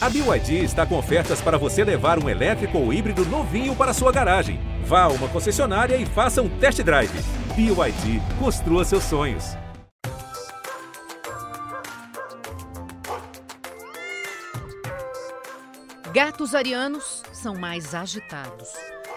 [0.00, 4.12] A BYD está com ofertas para você levar um elétrico ou híbrido novinho para sua
[4.12, 4.60] garagem.
[4.84, 7.10] Vá a uma concessionária e faça um test drive.
[7.56, 9.56] BYD, construa seus sonhos.
[16.14, 18.68] Gatos arianos são mais agitados.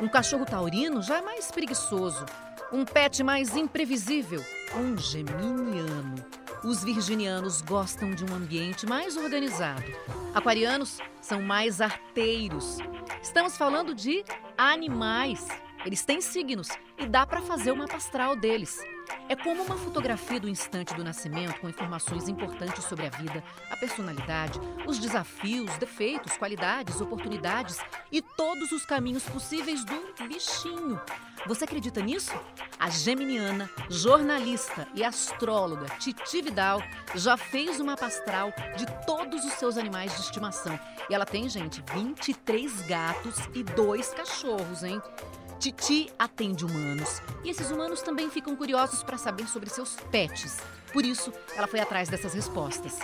[0.01, 2.25] Um cachorro taurino já é mais preguiçoso.
[2.73, 4.43] Um pet mais imprevisível.
[4.75, 6.40] Um geminiano.
[6.63, 9.83] Os virginianos gostam de um ambiente mais organizado.
[10.31, 12.77] Aquarianos são mais arteiros.
[13.21, 14.23] Estamos falando de
[14.55, 15.47] animais.
[15.83, 16.67] Eles têm signos
[16.99, 18.79] e dá para fazer uma astral deles.
[19.29, 23.77] É como uma fotografia do instante do nascimento com informações importantes sobre a vida, a
[23.77, 27.77] personalidade, os desafios, defeitos, qualidades, oportunidades
[28.11, 30.99] e todos os caminhos possíveis do bichinho.
[31.47, 32.33] Você acredita nisso?
[32.79, 36.81] A geminiana, jornalista e astróloga Titi Vidal
[37.15, 40.79] já fez uma pastral de todos os seus animais de estimação.
[41.09, 45.01] E ela tem, gente, 23 gatos e dois cachorros, hein?
[45.61, 50.57] Titi atende humanos e esses humanos também ficam curiosos para saber sobre seus pets.
[50.91, 52.97] Por isso, ela foi atrás dessas respostas.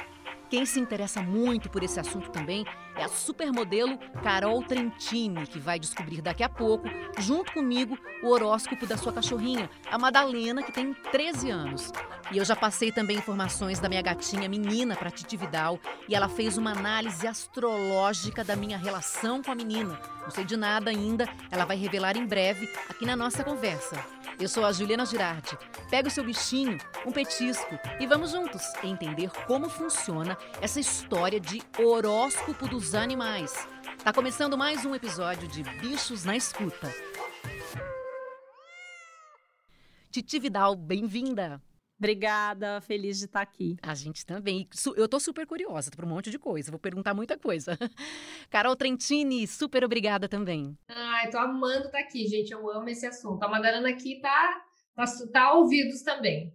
[0.49, 2.65] Quem se interessa muito por esse assunto também
[2.97, 6.87] é a supermodelo Carol Trentini, que vai descobrir daqui a pouco,
[7.19, 11.91] junto comigo, o horóscopo da sua cachorrinha, a Madalena, que tem 13 anos.
[12.31, 16.27] E eu já passei também informações da minha gatinha menina para Titi Vidal, e ela
[16.27, 19.99] fez uma análise astrológica da minha relação com a menina.
[20.23, 24.16] Não sei de nada ainda, ela vai revelar em breve aqui na nossa conversa.
[24.39, 25.57] Eu sou a Juliana Girardi.
[25.89, 31.63] Pega o seu bichinho, um petisco e vamos juntos entender como funciona essa história de
[31.79, 33.67] horóscopo dos animais.
[34.03, 36.93] Tá começando mais um episódio de Bichos na Escuta.
[40.11, 41.59] Titi Vidal, bem-vinda.
[41.99, 43.75] Obrigada, feliz de estar aqui.
[43.81, 44.67] A gente também.
[44.95, 47.77] Eu tô super curiosa por um monte de coisa, vou perguntar muita coisa.
[48.51, 50.77] Carol Trentini, super obrigada também.
[50.87, 52.51] Ai, tô amando estar aqui, gente.
[52.51, 53.41] Eu amo esse assunto.
[53.43, 54.63] A Madalena aqui tá,
[54.95, 56.53] tá, tá ouvidos também.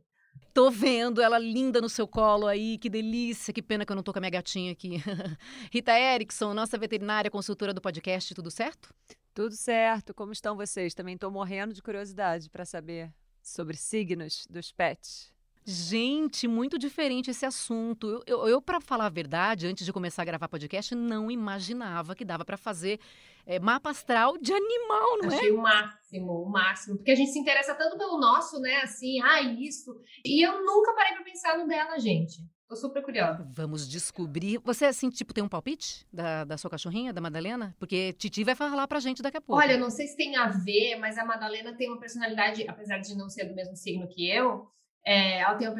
[0.54, 4.02] Tô vendo ela linda no seu colo aí, que delícia, que pena que eu não
[4.02, 5.02] tô com a minha gatinha aqui.
[5.72, 8.94] Rita Erickson, nossa veterinária consultora do podcast, tudo certo?
[9.34, 10.12] Tudo certo.
[10.12, 10.94] Como estão vocês?
[10.94, 13.10] Também tô morrendo de curiosidade para saber
[13.42, 15.31] sobre signos dos pets.
[15.64, 18.08] Gente, muito diferente esse assunto.
[18.08, 22.14] Eu, eu, eu para falar a verdade, antes de começar a gravar podcast, não imaginava
[22.14, 22.98] que dava para fazer
[23.46, 25.40] é, mapa astral de animal, não Achei é?
[25.40, 26.96] Achei o máximo, o máximo.
[26.96, 28.76] Porque a gente se interessa tanto pelo nosso, né?
[28.82, 29.94] Assim, ah, isso.
[30.24, 32.40] E eu nunca parei para pensar no dela, gente.
[32.68, 33.46] Tô super curiosa.
[33.52, 34.58] Vamos descobrir.
[34.64, 37.76] Você, assim, tipo, tem um palpite da, da sua cachorrinha, da Madalena?
[37.78, 39.60] Porque Titi vai falar pra gente daqui a pouco.
[39.60, 43.14] Olha, não sei se tem a ver, mas a Madalena tem uma personalidade, apesar de
[43.14, 44.66] não ser do mesmo signo que eu,
[45.04, 45.76] é, ela tem uma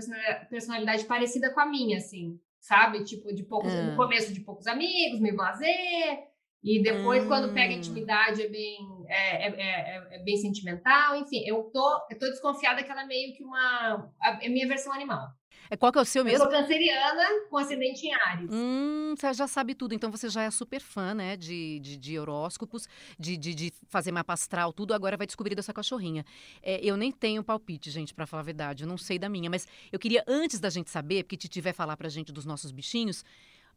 [0.49, 3.05] personalidade parecida com a minha, assim, sabe?
[3.05, 3.97] Tipo, de poucos, no ah.
[3.97, 7.78] começo de poucos amigos, meio blazer, e depois, quando pega hum.
[7.78, 8.78] intimidade, é bem,
[9.09, 11.16] é, é, é, é, bem sentimental.
[11.16, 14.09] Enfim, eu tô, eu tô desconfiada que ela é meio que uma.
[14.41, 15.28] É minha versão animal.
[15.72, 16.44] É, qual que é o seu mesmo?
[16.44, 18.50] Eu sou canceriana com ascendente em Ares.
[18.53, 19.94] Hum, você já sabe tudo.
[19.94, 21.34] Então você já é super fã, né?
[21.34, 22.87] De, de, de horóscopos,
[23.19, 24.93] de, de, de, fazer mapa astral, tudo.
[24.93, 26.27] Agora vai descobrir dessa cachorrinha.
[26.62, 28.84] É, eu nem tenho palpite, gente, para falar a verdade.
[28.84, 29.49] Eu não sei da minha.
[29.49, 32.71] Mas eu queria, antes da gente saber, porque Titi vai falar pra gente dos nossos
[32.71, 33.25] bichinhos,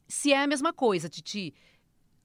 [0.05, 1.53] se é a mesma coisa, Titi.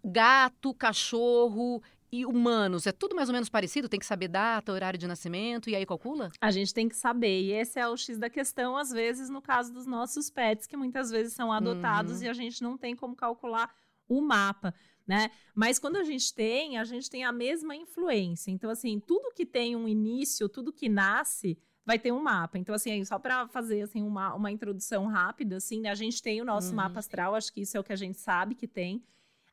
[0.02, 1.80] Gato, cachorro
[2.12, 3.88] e humanos, é tudo mais ou menos parecido?
[3.88, 6.30] Tem que saber data, horário de nascimento e aí calcula?
[6.40, 7.42] A gente tem que saber.
[7.42, 10.76] E esse é o X da questão, às vezes, no caso dos nossos pets, que
[10.76, 12.24] muitas vezes são adotados uhum.
[12.24, 13.72] e a gente não tem como calcular
[14.08, 14.74] o mapa.
[15.06, 15.30] Né?
[15.54, 18.50] Mas quando a gente tem, a gente tem a mesma influência.
[18.50, 22.58] Então, assim, tudo que tem um início, tudo que nasce, vai ter um mapa.
[22.58, 25.90] Então, assim, só para fazer assim, uma, uma introdução rápida, assim, né?
[25.90, 26.76] a gente tem o nosso uhum.
[26.76, 29.02] mapa astral, acho que isso é o que a gente sabe que tem.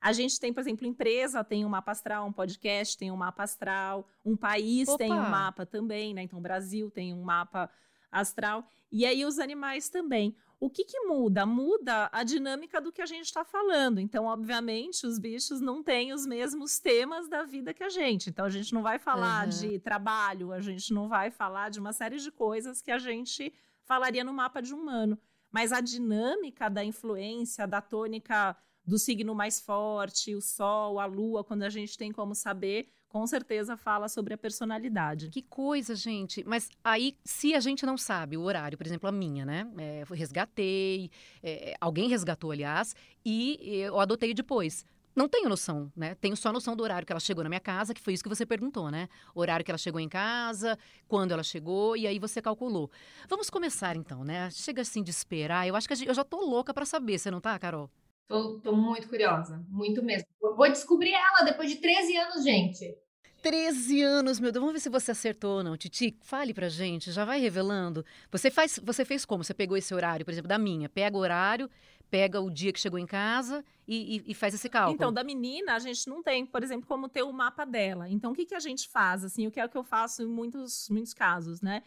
[0.08, 3.44] A gente tem, por exemplo, empresa tem um mapa astral, um podcast tem um mapa
[3.44, 5.00] astral, um país Opa.
[5.00, 6.22] tem um mapa também, né?
[6.22, 7.70] Então, o Brasil tem um mapa
[8.10, 8.66] astral.
[8.90, 10.34] E aí os animais também.
[10.62, 11.46] O que, que muda?
[11.46, 14.00] Muda a dinâmica do que a gente está falando.
[14.00, 18.30] Então, obviamente, os bichos não têm os mesmos temas da vida que a gente.
[18.30, 19.50] Então, a gente não vai falar uhum.
[19.50, 23.54] de trabalho, a gente não vai falar de uma série de coisas que a gente
[23.84, 25.20] falaria no mapa de um humano.
[25.52, 28.56] Mas a dinâmica da influência, da tônica
[28.88, 33.28] do signo mais forte, o Sol, a Lua, quando a gente tem como saber, com
[33.28, 35.30] certeza fala sobre a personalidade.
[35.30, 36.42] Que coisa, gente.
[36.46, 39.70] Mas aí, se a gente não sabe o horário, por exemplo, a minha, né?
[39.78, 41.12] É, resgatei,
[41.44, 42.96] é, alguém resgatou, aliás,
[43.26, 44.86] e eu adotei depois.
[45.14, 46.14] Não tenho noção, né?
[46.16, 48.30] Tenho só noção do horário que ela chegou na minha casa, que foi isso que
[48.30, 49.10] você perguntou, né?
[49.34, 52.90] O horário que ela chegou em casa, quando ela chegou, e aí você calculou.
[53.28, 54.50] Vamos começar então, né?
[54.52, 55.68] Chega assim de esperar.
[55.68, 57.90] Eu acho que eu já tô louca para saber, você não tá, Carol?
[58.28, 60.28] Tô, tô muito curiosa, muito mesmo.
[60.42, 62.98] Vou descobrir ela depois de 13 anos, gente.
[63.42, 64.62] 13 anos, meu Deus.
[64.62, 65.78] Vamos ver se você acertou ou não.
[65.78, 68.04] Titi, fale pra gente, já vai revelando.
[68.30, 69.44] Você faz, você fez como?
[69.44, 70.90] Você pegou esse horário, por exemplo, da minha.
[70.90, 71.70] Pega o horário,
[72.10, 74.96] pega o dia que chegou em casa e, e, e faz esse cálculo.
[74.96, 78.10] Então, da menina, a gente não tem, por exemplo, como ter o mapa dela.
[78.10, 79.24] Então, o que, que a gente faz?
[79.24, 81.84] Assim, o que é o que eu faço em muitos, muitos casos, né?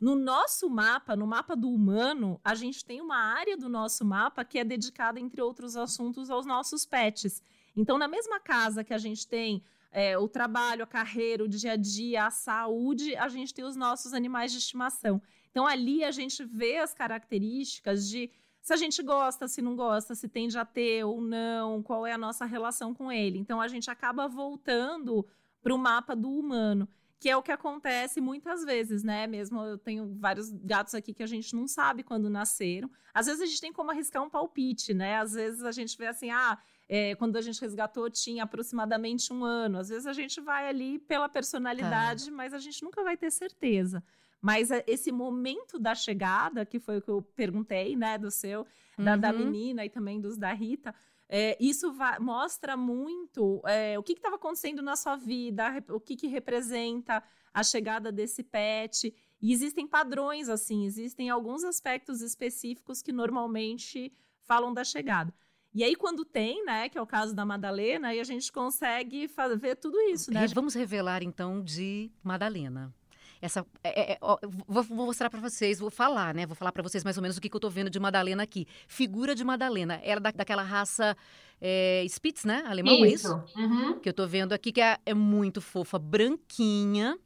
[0.00, 4.42] No nosso mapa, no mapa do humano, a gente tem uma área do nosso mapa
[4.42, 7.42] que é dedicada, entre outros assuntos, aos nossos pets.
[7.76, 9.62] Então, na mesma casa que a gente tem
[9.92, 13.76] é, o trabalho, a carreira, o dia a dia, a saúde, a gente tem os
[13.76, 15.20] nossos animais de estimação.
[15.50, 18.30] Então, ali a gente vê as características de
[18.62, 22.12] se a gente gosta, se não gosta, se tende a ter ou não, qual é
[22.12, 23.38] a nossa relação com ele.
[23.38, 25.26] Então, a gente acaba voltando
[25.62, 26.88] para o mapa do humano
[27.20, 29.26] que é o que acontece muitas vezes, né?
[29.26, 32.90] Mesmo eu tenho vários gatos aqui que a gente não sabe quando nasceram.
[33.12, 35.18] Às vezes a gente tem como arriscar um palpite, né?
[35.18, 36.58] Às vezes a gente vê assim, ah,
[36.88, 39.78] é, quando a gente resgatou tinha aproximadamente um ano.
[39.78, 42.32] Às vezes a gente vai ali pela personalidade, tá.
[42.32, 44.02] mas a gente nunca vai ter certeza.
[44.40, 48.66] Mas é, esse momento da chegada, que foi o que eu perguntei, né, do seu,
[48.96, 49.04] uhum.
[49.04, 49.40] da, da uhum.
[49.40, 50.94] menina e também dos da Rita,
[51.32, 56.26] é, isso mostra muito é, o que estava acontecendo na sua vida, o que, que
[56.26, 57.22] representa
[57.54, 59.14] a chegada desse pet.
[59.40, 64.12] E existem padrões, assim, existem alguns aspectos específicos que normalmente
[64.42, 65.32] falam da chegada.
[65.72, 69.30] E aí, quando tem, né, que é o caso da Madalena, aí a gente consegue
[69.56, 70.48] ver tudo isso, né?
[70.48, 72.92] Vamos revelar, então, de Madalena
[73.40, 76.46] essa é, é, ó, vou, vou, mostrar para vocês, vou falar, né?
[76.46, 78.42] Vou falar para vocês mais ou menos o que, que eu tô vendo de Madalena
[78.42, 78.66] aqui.
[78.86, 81.16] Figura de Madalena, era da, daquela raça
[81.60, 82.62] é, Spitz, né?
[82.66, 83.04] Alemão, isso.
[83.04, 83.44] é isso?
[83.56, 83.98] Uhum.
[84.00, 87.18] Que eu tô vendo aqui, que é, é muito fofa, branquinha,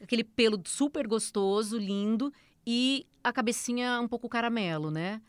[0.00, 2.32] aquele pelo super gostoso, lindo,
[2.66, 5.22] e a cabecinha um pouco caramelo, né?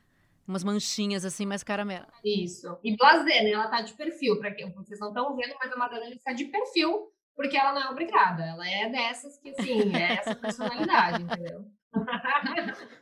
[0.50, 2.08] umas manchinhas assim, mais caramelo.
[2.26, 2.76] Isso.
[2.84, 3.52] E blazer, né?
[3.52, 6.46] Ela tá de perfil, para quem vocês não estão vendo, mas a Madalena está de
[6.46, 8.44] perfil porque ela não é obrigada.
[8.44, 11.66] Ela é dessas que, assim, é essa personalidade, entendeu?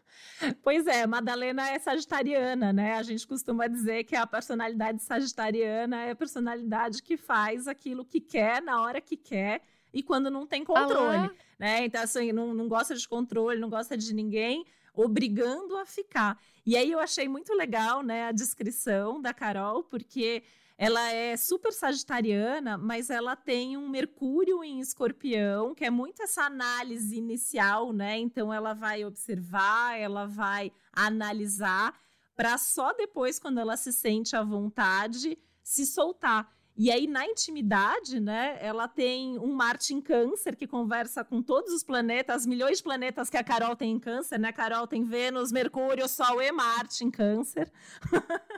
[0.62, 2.94] Pois é, Madalena é sagitariana, né?
[2.94, 8.22] A gente costuma dizer que a personalidade sagitariana é a personalidade que faz aquilo que
[8.22, 9.62] quer na hora que quer
[9.92, 11.86] e quando não tem controle, né?
[11.86, 14.63] Então, assim, não, não gosta de controle, não gosta de ninguém,
[14.94, 16.40] obrigando a ficar.
[16.66, 20.44] E aí eu achei muito legal, né, a descrição da Carol, porque
[20.77, 26.44] ela é super sagitariana, mas ela tem um Mercúrio em Escorpião, que é muito essa
[26.44, 28.19] análise inicial, né?
[28.19, 32.00] Então ela vai observar, ela vai analisar,
[32.35, 36.56] para só depois, quando ela se sente à vontade, se soltar.
[36.80, 41.73] E aí, na intimidade, né, ela tem um Marte em câncer que conversa com todos
[41.73, 44.50] os planetas, milhões de planetas que a Carol tem em câncer, né?
[44.50, 47.71] A Carol tem Vênus, Mercúrio, Sol e Marte em câncer.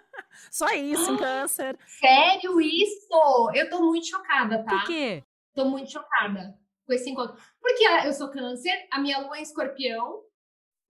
[0.52, 1.78] Só isso câncer.
[1.86, 3.52] Sério isso?
[3.54, 4.70] Eu tô muito chocada, tá?
[4.70, 5.24] Por quê?
[5.54, 7.36] Tô muito chocada com esse encontro.
[7.62, 10.24] Porque eu sou câncer, a minha lua é escorpião,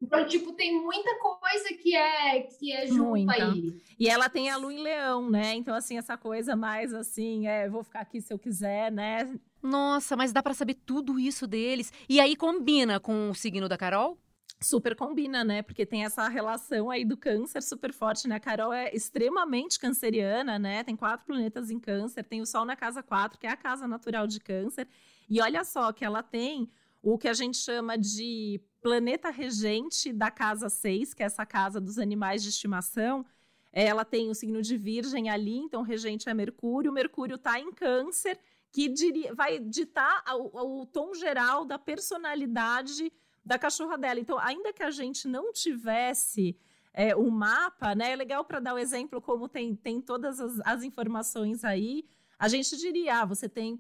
[0.01, 3.33] então, tipo, tem muita coisa que é que é junto muita.
[3.33, 3.81] aí.
[3.99, 5.53] E ela tem a lua em leão, né?
[5.55, 9.37] Então, assim, essa coisa mais assim, é, vou ficar aqui se eu quiser, né?
[9.61, 11.91] Nossa, mas dá para saber tudo isso deles.
[12.07, 14.17] E aí combina com o signo da Carol?
[14.61, 15.61] Super combina, né?
[15.61, 18.35] Porque tem essa relação aí do câncer super forte, né?
[18.35, 20.83] A Carol é extremamente canceriana, né?
[20.83, 23.87] Tem quatro planetas em câncer, tem o Sol na casa 4, que é a casa
[23.87, 24.87] natural de câncer.
[25.29, 26.69] E olha só que ela tem
[27.01, 31.79] o que a gente chama de planeta regente da casa 6, que é essa casa
[31.79, 33.25] dos animais de estimação.
[33.71, 36.91] Ela tem o signo de Virgem ali, então regente é Mercúrio.
[36.91, 38.37] Mercúrio está em Câncer,
[38.71, 43.11] que diria, vai ditar o, o tom geral da personalidade
[43.45, 44.19] da cachorra dela.
[44.19, 46.57] Então, ainda que a gente não tivesse
[46.93, 48.11] é, o mapa, né?
[48.11, 52.05] É legal para dar o exemplo, como tem, tem todas as, as informações aí
[52.39, 53.77] a gente diria, ah, você tem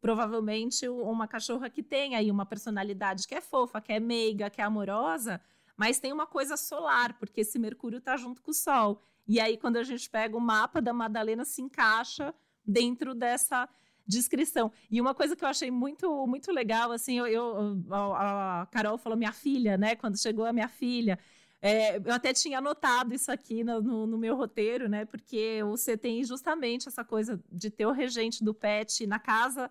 [0.00, 4.62] provavelmente uma cachorra que tem aí uma personalidade que é fofa, que é meiga, que
[4.62, 5.38] é amorosa,
[5.76, 9.02] mas tem uma coisa solar, porque esse Mercúrio está junto com o Sol.
[9.26, 12.34] E aí, quando a gente pega o mapa da Madalena, se encaixa
[12.64, 13.68] dentro dessa
[14.08, 14.72] descrição.
[14.90, 19.18] E uma coisa que eu achei muito muito legal, assim, eu, eu a, Carol falou
[19.18, 19.94] minha filha, né?
[19.94, 21.18] Quando chegou a minha filha,
[21.60, 25.04] é, eu até tinha anotado isso aqui no, no, no, meu roteiro, né?
[25.04, 29.70] Porque você tem justamente essa coisa de ter o regente do pet na casa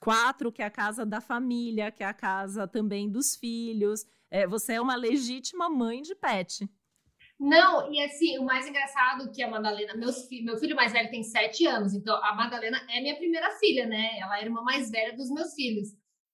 [0.00, 4.04] quatro, que é a casa da família, que é a casa também dos filhos.
[4.30, 6.68] É, você é uma legítima mãe de pet.
[7.42, 11.24] Não, e assim, o mais engraçado que a Madalena, meus meu filho mais velho tem
[11.24, 14.16] sete anos, então a Madalena é minha primeira filha, né?
[14.20, 15.88] Ela é a irmã mais velha dos meus filhos.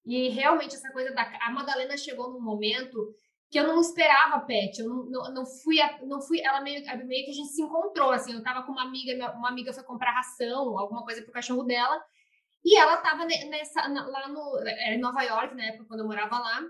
[0.05, 1.23] E realmente essa coisa da.
[1.41, 3.15] A Madalena chegou num momento
[3.50, 7.25] que eu não esperava pet, eu não, não, não fui, não fui, ela meio, meio
[7.25, 10.12] que a gente se encontrou, assim, eu tava com uma amiga, uma amiga foi comprar
[10.12, 11.99] ração, alguma coisa pro cachorro dela,
[12.62, 16.61] e ela tava nessa, lá no, em Nova York, na época, quando eu morava lá,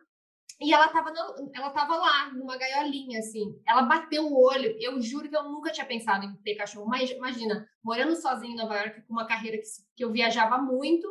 [0.61, 3.61] e ela tava, no, ela tava lá, numa gaiolinha, assim.
[3.67, 4.77] Ela bateu o olho.
[4.81, 6.87] Eu juro que eu nunca tinha pensado em ter cachorro.
[6.88, 9.65] Mas imagina, morando sozinha em Nova York, com uma carreira que,
[9.97, 11.09] que eu viajava muito,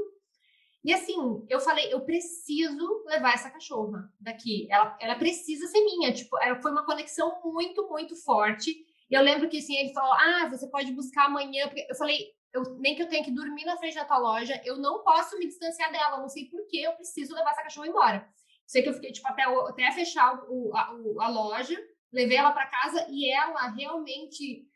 [0.84, 1.16] e assim,
[1.50, 4.68] eu falei, eu preciso levar essa cachorra daqui.
[4.72, 6.14] Ela, ela precisa ser minha.
[6.14, 8.72] Tipo, ela foi uma conexão muito, muito forte.
[9.10, 11.68] E eu lembro que assim, ele falou: Ah, você pode buscar amanhã.
[11.68, 14.62] Porque eu falei, eu, nem que eu tenha que dormir na frente da tua loja,
[14.64, 16.20] eu não posso me distanciar dela.
[16.20, 18.30] Não sei por que eu preciso levar essa cachorra embora.
[18.68, 20.90] Sei que eu fiquei, tipo, até, até fechar o, a,
[21.26, 21.76] a loja,
[22.12, 24.68] levei ela para casa e ela realmente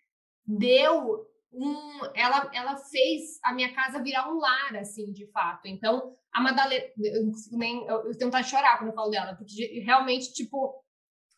[0.47, 5.67] deu um, ela, ela fez a minha casa virar um lar, assim, de fato.
[5.67, 8.95] Então, a Madalena, eu não consigo nem, eu, eu tenho vontade de chorar quando eu
[8.95, 10.81] falo dela, porque realmente, tipo,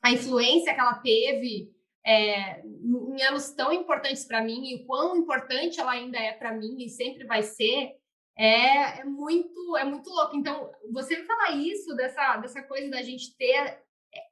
[0.01, 1.73] a influência que ela teve
[2.05, 6.53] é, em anos tão importantes para mim e o quão importante ela ainda é para
[6.53, 7.93] mim e sempre vai ser,
[8.35, 10.35] é, é, muito é muito louco.
[10.35, 13.79] Então, você falar isso, dessa, dessa coisa da gente ter,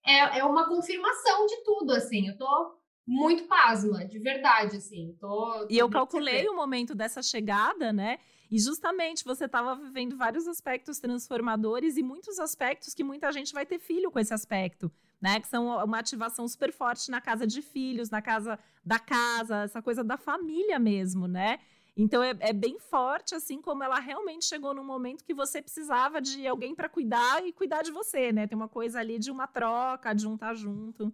[0.06, 2.28] é, é uma confirmação de tudo, assim.
[2.28, 5.16] Eu tô muito pasma, de verdade, assim.
[5.20, 8.20] Tô, tô e eu calculei o momento dessa chegada, né?
[8.50, 13.66] E justamente você estava vivendo vários aspectos transformadores e muitos aspectos que muita gente vai
[13.66, 14.92] ter filho com esse aspecto,
[15.22, 15.40] né?
[15.40, 19.82] Que são uma ativação super forte na casa de filhos, na casa da casa, essa
[19.82, 21.60] coisa da família mesmo, né?
[21.96, 26.22] Então é, é, bem forte, assim como ela realmente chegou num momento que você precisava
[26.22, 28.48] de alguém para cuidar e cuidar de você, né?
[28.48, 31.14] Tem uma coisa ali de uma troca, de um estar tá junto.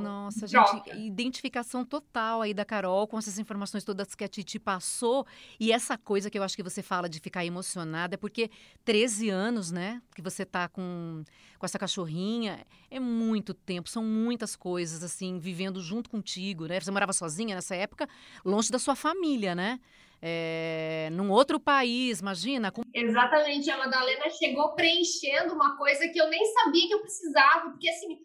[0.00, 5.26] Nossa, gente, identificação total aí da Carol com essas informações todas que a Titi passou.
[5.58, 8.50] E essa coisa que eu acho que você fala de ficar emocionada é porque
[8.84, 10.02] 13 anos, né?
[10.14, 11.24] Que você tá com,
[11.58, 16.80] com essa cachorrinha, é muito tempo, são muitas coisas, assim, vivendo junto contigo, né?
[16.80, 18.08] Você morava sozinha nessa época,
[18.44, 19.80] longe da sua família, né?
[20.22, 22.70] É, num outro país, imagina.
[22.70, 22.82] Com...
[22.94, 27.88] Exatamente, a Madalena chegou preenchendo uma coisa que eu nem sabia que eu precisava, porque
[27.88, 28.18] assim,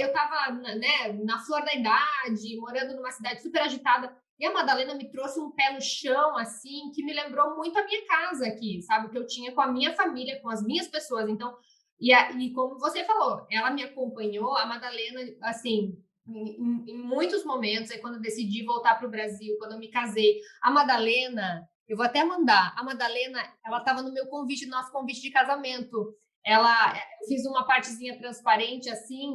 [0.00, 4.94] eu estava né, na flor da idade, morando numa cidade super agitada, e a Madalena
[4.94, 8.82] me trouxe um pé no chão, assim, que me lembrou muito a minha casa aqui,
[8.82, 9.10] sabe?
[9.10, 11.28] Que eu tinha com a minha família, com as minhas pessoas.
[11.28, 11.56] Então,
[12.00, 17.44] e, a, e como você falou, ela me acompanhou, a Madalena, assim, em, em, muitos
[17.44, 21.68] momentos, aí quando eu decidi voltar para o Brasil, quando eu me casei, a Madalena,
[21.88, 25.30] eu vou até mandar, a Madalena, ela estava no meu convite, no nosso convite de
[25.30, 26.16] casamento.
[26.44, 26.92] Ela
[27.28, 29.32] fiz uma partezinha transparente assim,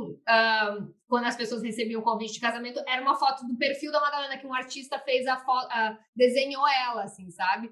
[1.07, 4.37] quando as pessoas recebiam o convite de casamento, era uma foto do perfil da Madalena
[4.37, 7.71] que um artista fez a uh, desenhou ela, assim, sabe?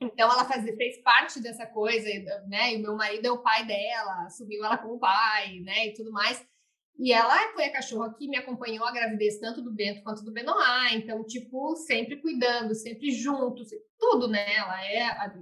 [0.00, 2.08] Então ela faz, fez parte dessa coisa,
[2.48, 2.74] né?
[2.74, 5.86] E o meu marido é o pai dela, assumiu ela como pai, né?
[5.86, 6.44] E tudo mais.
[6.98, 10.32] E ela foi a cachorra que me acompanhou a gravidez tanto do Bento quanto do
[10.32, 13.62] Benoá, então, tipo, sempre cuidando, sempre junto,
[13.98, 14.54] tudo, né?
[14.54, 15.32] Ela é,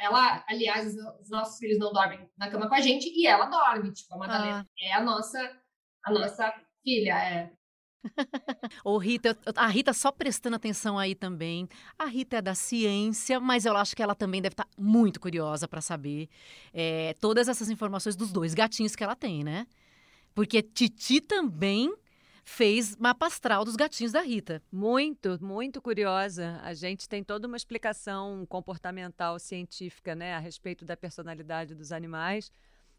[0.00, 3.92] ela, aliás, os nossos filhos não dormem na cama com a gente e ela dorme,
[3.92, 4.84] tipo, a Madalena ah.
[4.84, 5.38] é a nossa,
[6.04, 7.50] a nossa filha, é.
[8.84, 11.68] Ô Rita, a Rita só prestando atenção aí também.
[11.98, 15.20] A Rita é da ciência, mas eu acho que ela também deve estar tá muito
[15.20, 16.28] curiosa para saber
[16.72, 19.66] é, todas essas informações dos dois gatinhos que ela tem, né?
[20.38, 21.92] Porque Titi também
[22.44, 24.62] fez mapa astral dos gatinhos da Rita.
[24.70, 26.60] Muito, muito curiosa.
[26.62, 32.52] A gente tem toda uma explicação comportamental científica, né, a respeito da personalidade dos animais,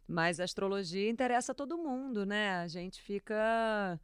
[0.05, 2.57] mas a astrologia interessa a todo mundo, né?
[2.57, 3.97] A gente fica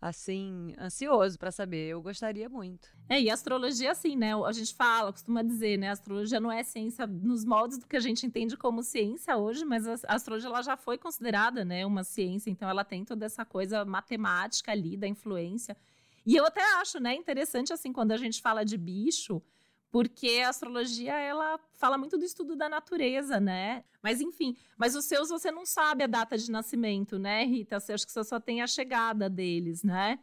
[0.00, 1.88] assim, ansioso para saber.
[1.88, 2.88] Eu gostaria muito.
[3.08, 4.34] É, e astrologia, assim, né?
[4.34, 5.88] A gente fala, costuma dizer, né?
[5.88, 9.64] A astrologia não é ciência nos moldes do que a gente entende como ciência hoje,
[9.64, 13.44] mas a astrologia ela já foi considerada, né, uma ciência, então ela tem toda essa
[13.44, 15.76] coisa matemática ali da influência.
[16.24, 19.42] E eu até acho, né, interessante, assim, quando a gente fala de bicho,
[19.90, 23.84] porque a astrologia ela fala muito do estudo da natureza, né?
[24.02, 27.80] Mas enfim, mas os seus você não sabe a data de nascimento, né, Rita?
[27.80, 30.18] Você acha que você só tem a chegada deles, né?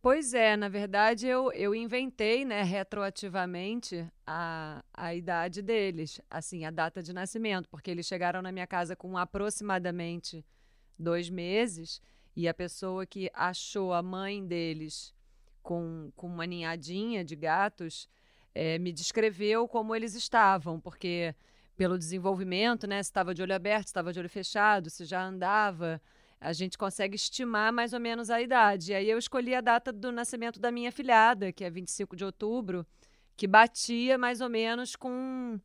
[0.00, 6.70] Pois é, na verdade eu, eu inventei, né, retroativamente a, a idade deles, assim, a
[6.70, 10.46] data de nascimento, porque eles chegaram na minha casa com aproximadamente
[10.96, 12.00] dois meses
[12.36, 15.12] e a pessoa que achou a mãe deles
[15.60, 18.08] com, com uma ninhadinha de gatos
[18.58, 21.32] é, me descreveu como eles estavam, porque
[21.76, 25.22] pelo desenvolvimento, né, se estava de olho aberto, se estava de olho fechado, se já
[25.22, 26.02] andava,
[26.40, 28.90] a gente consegue estimar mais ou menos a idade.
[28.90, 32.24] E aí eu escolhi a data do nascimento da minha filhada, que é 25 de
[32.24, 32.84] outubro,
[33.36, 35.60] que batia mais ou menos com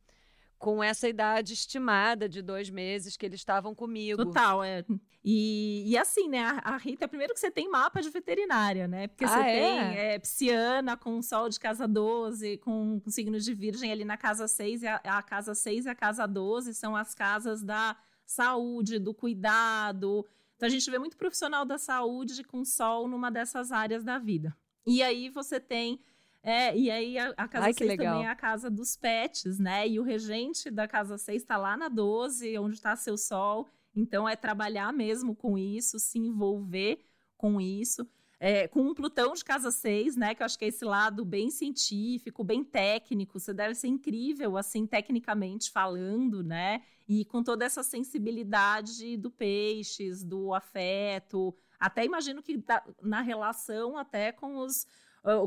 [0.64, 4.24] com essa idade estimada de dois meses que eles estavam comigo.
[4.24, 4.82] Total, é.
[5.22, 9.08] E, e assim, né, a, a Rita, primeiro que você tem mapa de veterinária, né?
[9.08, 9.52] Porque Ah, você é?
[9.52, 14.16] tem é, pisciana com sol de casa 12, com, com signos de virgem ali na
[14.16, 17.94] casa 6, e a, a casa 6 e a casa 12 são as casas da
[18.24, 20.24] saúde, do cuidado.
[20.56, 24.56] Então a gente vê muito profissional da saúde com sol numa dessas áreas da vida.
[24.86, 26.00] E aí você tem.
[26.46, 28.12] É, e aí a, a casa Ai, que 6 legal.
[28.12, 29.88] também é a casa dos pets, né?
[29.88, 33.66] E o regente da casa 6 está lá na 12, onde está seu sol.
[33.96, 36.98] Então é trabalhar mesmo com isso, se envolver
[37.38, 38.06] com isso.
[38.38, 40.34] É, com um Plutão de casa 6, né?
[40.34, 43.40] Que eu acho que é esse lado bem científico, bem técnico.
[43.40, 46.82] Você deve ser incrível, assim, tecnicamente falando, né?
[47.08, 51.54] E com toda essa sensibilidade do peixes, do afeto.
[51.78, 54.86] Até imagino que da- na relação até com os,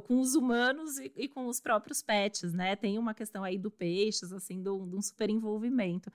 [0.05, 2.75] com os humanos e, e com os próprios pets, né?
[2.75, 6.11] Tem uma questão aí do peixes, assim, de um de um super envolvimento.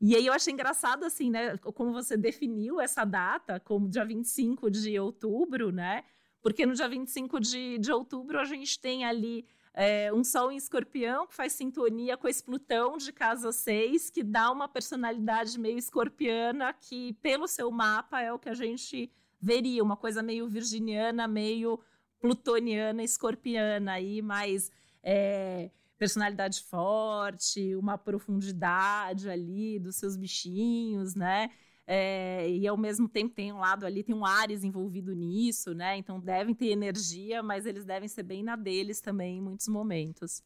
[0.00, 1.56] E aí eu achei engraçado, assim, né?
[1.58, 6.04] Como você definiu essa data, como dia 25 de outubro, né?
[6.40, 10.56] Porque no dia 25 de, de outubro a gente tem ali é, um Sol em
[10.56, 15.78] escorpião, que faz sintonia com esse Plutão de casa 6, que dá uma personalidade meio
[15.78, 21.28] escorpiana, que pelo seu mapa é o que a gente veria, uma coisa meio virginiana,
[21.28, 21.80] meio
[22.20, 24.70] plutoniana, escorpiana, aí, mais
[25.02, 31.50] é, personalidade forte, uma profundidade ali dos seus bichinhos, né?
[31.90, 35.96] É, e ao mesmo tempo tem um lado ali, tem um Ares envolvido nisso, né?
[35.96, 40.42] Então devem ter energia, mas eles devem ser bem na deles também em muitos momentos.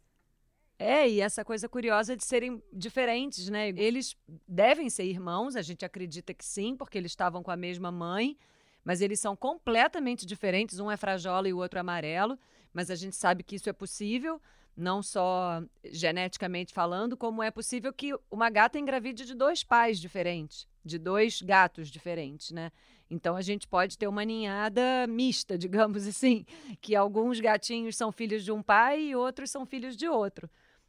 [0.79, 3.69] É, e essa coisa curiosa de serem diferentes, né?
[3.71, 7.91] Eles devem ser irmãos, a gente acredita que sim, porque eles estavam com a mesma
[7.93, 8.37] mãe,
[8.84, 10.80] mas eles são completamente diferentes.
[10.80, 12.38] Um é frajola e o outro é amarelo,
[12.72, 14.40] mas a gente sabe que isso é possível,
[14.76, 20.66] não só geneticamente falando, como é possível que uma gata engravide de dois pais diferentes,
[20.84, 22.72] de dois gatos diferentes, né?
[23.10, 26.46] Então a gente pode ter uma ninhada mista, digamos assim,
[26.80, 30.48] que alguns gatinhos são filhos de um pai e outros são filhos de outro.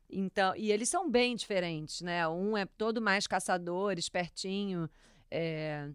[0.09, 2.27] Então, e eles são bem diferentes, né?
[2.27, 4.89] Um é todo mais caçador, espertinho,
[5.29, 5.89] é,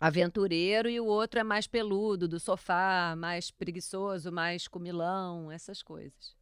[0.00, 6.36] aventureiro, e o outro é mais peludo, do sofá, mais preguiçoso, mais comilão, essas coisas.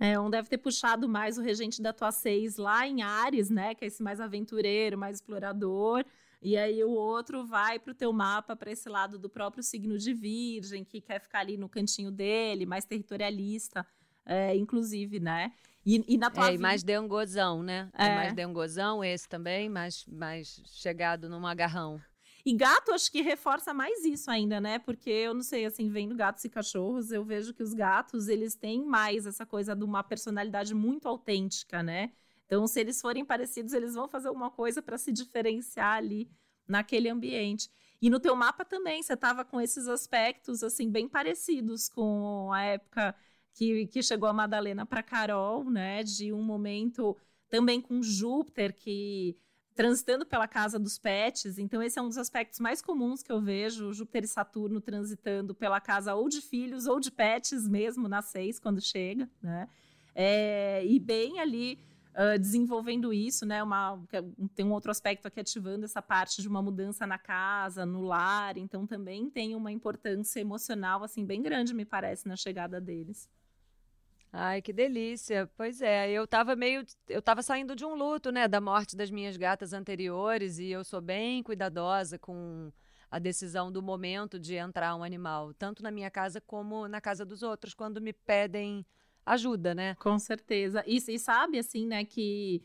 [0.00, 3.74] É, um deve ter puxado mais o regente da tua 6 lá em Ares, né?
[3.74, 6.04] Que é esse mais aventureiro, mais explorador.
[6.40, 9.96] E aí o outro vai para o teu mapa para esse lado do próprio signo
[9.96, 13.86] de Virgem, que quer ficar ali no cantinho dele, mais territorialista,
[14.26, 15.52] é, inclusive, né?
[15.86, 17.88] E, e na tua É, e vida- mais dengozão, né?
[17.96, 18.06] É.
[18.06, 18.14] É.
[18.16, 22.00] mais dengozão, esse também, mais, mais chegado num agarrão.
[22.44, 24.78] E gato, acho que reforça mais isso ainda, né?
[24.80, 28.56] Porque eu não sei, assim, vendo gatos e cachorros, eu vejo que os gatos, eles
[28.56, 32.12] têm mais essa coisa de uma personalidade muito autêntica, né?
[32.46, 36.28] Então, se eles forem parecidos, eles vão fazer alguma coisa para se diferenciar ali
[36.66, 37.70] naquele ambiente.
[38.00, 42.62] E no teu mapa também, você estava com esses aspectos, assim, bem parecidos com a
[42.62, 43.14] época
[43.54, 46.02] que, que chegou a Madalena para Carol, né?
[46.02, 47.16] De um momento
[47.48, 49.36] também com Júpiter, que
[49.74, 51.58] transitando pela casa dos pets.
[51.58, 55.54] Então, esse é um dos aspectos mais comuns que eu vejo, Júpiter e Saturno transitando
[55.54, 59.68] pela casa ou de filhos ou de pets mesmo, na seis, quando chega, né?
[60.14, 61.78] É, e bem ali
[62.14, 63.62] ah, desenvolvendo isso, né?
[63.62, 64.22] Uma, é-
[64.54, 68.58] tem um outro aspecto aqui ativando essa parte de uma mudança na casa, no lar.
[68.58, 73.28] Então, também tem uma importância emocional, assim, bem grande, me parece, na chegada deles.
[74.32, 75.50] Ai, que delícia.
[75.56, 76.84] Pois é, eu tava meio.
[77.08, 78.48] Eu tava saindo de um luto, né?
[78.48, 82.72] Da morte das minhas gatas anteriores, e eu sou bem cuidadosa com
[83.10, 87.26] a decisão do momento de entrar um animal, tanto na minha casa como na casa
[87.26, 88.86] dos outros, quando me pedem
[89.26, 89.94] ajuda, né?
[89.96, 90.82] Com certeza.
[90.86, 92.62] E, e sabe, assim, né, que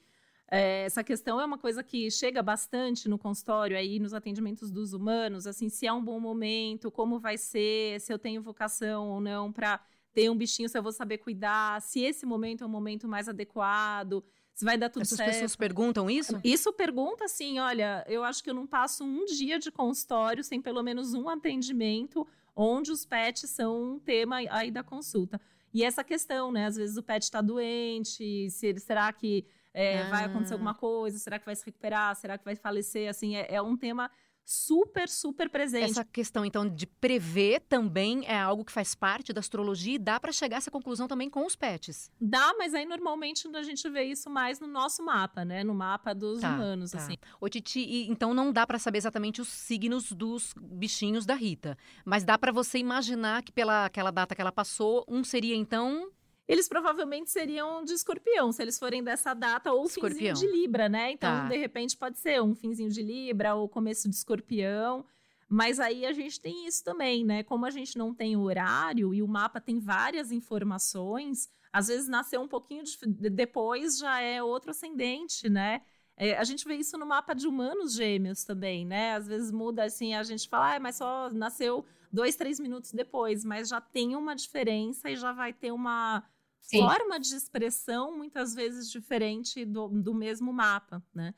[0.49, 4.93] é, essa questão é uma coisa que chega bastante no consultório aí, nos atendimentos dos
[4.93, 9.19] humanos, assim, se é um bom momento, como vai ser, se eu tenho vocação ou
[9.19, 9.81] não para
[10.17, 13.29] ter um bichinho, se eu vou saber cuidar, se esse momento é um momento mais
[13.29, 15.31] adequado, se vai dar tudo Essas certo.
[15.31, 16.39] pessoas perguntam isso?
[16.43, 20.59] Isso pergunta assim, olha, eu acho que eu não passo um dia de consultório sem
[20.59, 22.25] pelo menos um atendimento
[22.55, 25.39] onde os pets são um tema aí da consulta.
[25.71, 26.65] E essa questão, né?
[26.65, 30.55] Às vezes o pet está doente, se ele, será que é, vai acontecer Ah.
[30.55, 31.19] alguma coisa?
[31.19, 32.15] Será que vai se recuperar?
[32.15, 33.07] Será que vai falecer?
[33.07, 34.09] Assim, é, é um tema
[34.49, 35.91] super, super presente.
[35.91, 40.17] Essa questão, então, de prever também é algo que faz parte da astrologia e dá
[40.21, 42.09] para chegar a essa conclusão também com os pets.
[42.19, 45.65] Dá, mas aí normalmente a gente vê isso mais no nosso mapa, né?
[45.65, 46.97] No mapa dos Tá, humanos, tá.
[46.99, 47.17] assim.
[47.41, 51.77] Ô, Titi, e- então não dá para saber exatamente os signos dos bichinhos da Rita,
[52.05, 56.09] mas dá para você imaginar que pela aquela data que ela passou, um seria então
[56.47, 60.35] eles provavelmente seriam de escorpião, se eles forem dessa data, ou escorpião.
[60.35, 61.11] finzinho de Libra, né?
[61.11, 61.47] Então, tá.
[61.47, 65.05] de repente, pode ser um finzinho de Libra ou começo de escorpião.
[65.49, 67.43] Mas aí a gente tem isso também, né?
[67.43, 72.41] Como a gente não tem horário e o mapa tem várias informações, às vezes nasceu
[72.41, 72.97] um pouquinho de,
[73.29, 75.81] depois já é outro ascendente, né?
[76.17, 79.13] É, a gente vê isso no mapa de humanos gêmeos também, né?
[79.13, 83.45] Às vezes muda assim, a gente fala, ah, mas só nasceu dois, três minutos depois,
[83.45, 86.23] mas já tem uma diferença e já vai ter uma
[86.67, 86.79] Sim.
[86.79, 91.33] forma de expressão muitas vezes diferente do, do mesmo mapa, né?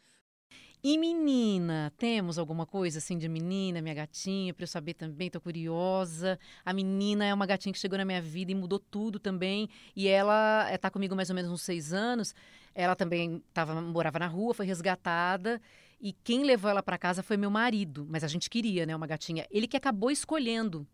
[0.81, 5.39] E menina, temos alguma coisa assim de menina, minha gatinha, para eu saber também, tô
[5.39, 6.39] curiosa.
[6.63, 9.69] A menina é uma gatinha que chegou na minha vida e mudou tudo também.
[9.93, 12.33] E ela está comigo mais ou menos uns seis anos.
[12.73, 15.61] Ela também tava, morava na rua, foi resgatada.
[15.99, 18.07] E quem levou ela para casa foi meu marido.
[18.09, 19.45] Mas a gente queria, né, uma gatinha.
[19.51, 20.87] Ele que acabou escolhendo.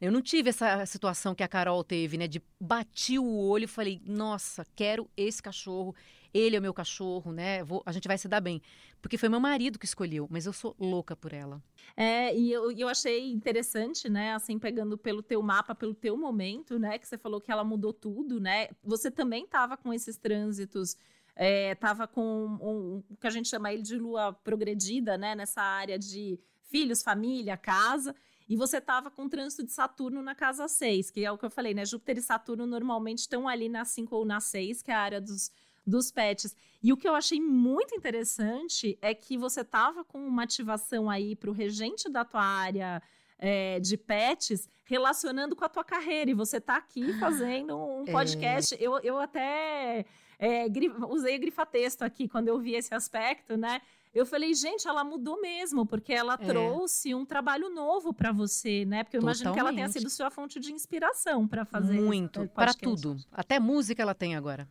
[0.00, 2.26] Eu não tive essa situação que a Carol teve, né?
[2.26, 5.94] De bati o olho e falei, nossa, quero esse cachorro
[6.36, 7.64] ele é o meu cachorro, né?
[7.64, 8.60] Vou, a gente vai se dar bem.
[9.00, 11.62] Porque foi meu marido que escolheu, mas eu sou louca por ela.
[11.96, 14.34] É, e eu, eu achei interessante, né?
[14.34, 16.98] Assim, pegando pelo teu mapa, pelo teu momento, né?
[16.98, 18.68] Que você falou que ela mudou tudo, né?
[18.84, 20.96] Você também estava com esses trânsitos.
[21.38, 22.22] Estava é, com
[22.62, 25.34] um, o que a gente chama ele de lua progredida, né?
[25.34, 28.14] Nessa área de filhos, família, casa.
[28.48, 31.44] E você estava com o trânsito de Saturno na casa 6, que é o que
[31.44, 31.84] eu falei, né?
[31.84, 35.20] Júpiter e Saturno normalmente estão ali na 5 ou na 6, que é a área
[35.20, 35.50] dos
[35.86, 36.54] dos pets.
[36.82, 41.36] E o que eu achei muito interessante é que você tava com uma ativação aí
[41.36, 43.02] para o regente da tua área
[43.38, 46.30] é, de pets relacionando com a tua carreira.
[46.30, 48.12] E você tá aqui fazendo um é.
[48.12, 48.74] podcast.
[48.74, 48.78] É...
[48.80, 50.04] Eu, eu até
[50.38, 50.66] é,
[51.08, 53.80] usei grifa-texto aqui quando eu vi esse aspecto, né?
[54.16, 56.46] Eu falei, gente, ela mudou mesmo, porque ela é.
[56.46, 59.04] trouxe um trabalho novo para você, né?
[59.04, 59.40] Porque eu Totalmente.
[59.42, 63.18] imagino que ela tenha sido sua fonte de inspiração para fazer Muito, para tudo.
[63.30, 64.66] Até música ela tem agora.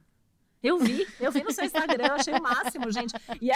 [0.63, 3.13] Eu vi, eu vi no seu Instagram, eu achei o máximo, gente.
[3.39, 3.55] E, é,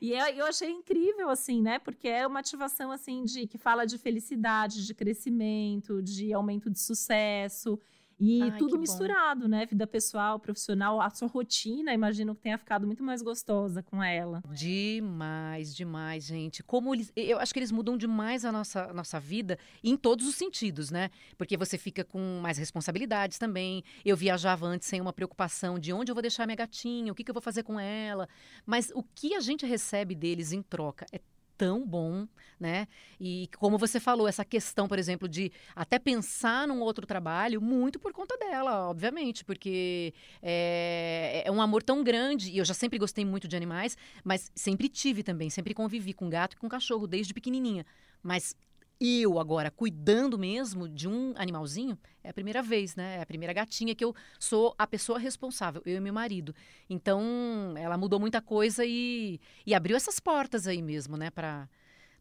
[0.00, 1.78] e é, eu achei incrível, assim, né?
[1.78, 6.80] Porque é uma ativação, assim, de que fala de felicidade, de crescimento, de aumento de
[6.80, 7.78] sucesso.
[8.24, 9.48] E Ai, tudo misturado, bom.
[9.48, 9.66] né?
[9.66, 14.40] Vida pessoal, profissional, a sua rotina, imagino que tenha ficado muito mais gostosa com ela.
[14.52, 16.62] Demais, demais, gente.
[16.62, 17.12] Como eles.
[17.16, 20.88] Eu acho que eles mudam demais a nossa, a nossa vida em todos os sentidos,
[20.88, 21.10] né?
[21.36, 23.82] Porque você fica com mais responsabilidades também.
[24.04, 27.24] Eu viajava antes sem uma preocupação de onde eu vou deixar minha gatinha, o que,
[27.24, 28.28] que eu vou fazer com ela.
[28.64, 31.20] Mas o que a gente recebe deles em troca é
[31.62, 32.26] tão bom,
[32.58, 32.88] né?
[33.20, 38.00] E como você falou, essa questão, por exemplo, de até pensar num outro trabalho, muito
[38.00, 42.98] por conta dela, obviamente, porque é, é um amor tão grande, e eu já sempre
[42.98, 47.06] gostei muito de animais, mas sempre tive também, sempre convivi com gato e com cachorro,
[47.06, 47.86] desde pequenininha.
[48.20, 48.56] Mas
[49.04, 53.16] eu agora cuidando mesmo de um animalzinho, é a primeira vez, né?
[53.16, 56.54] É a primeira gatinha que eu sou a pessoa responsável, eu e meu marido.
[56.88, 61.30] Então, ela mudou muita coisa e, e abriu essas portas aí mesmo, né?
[61.30, 61.68] Para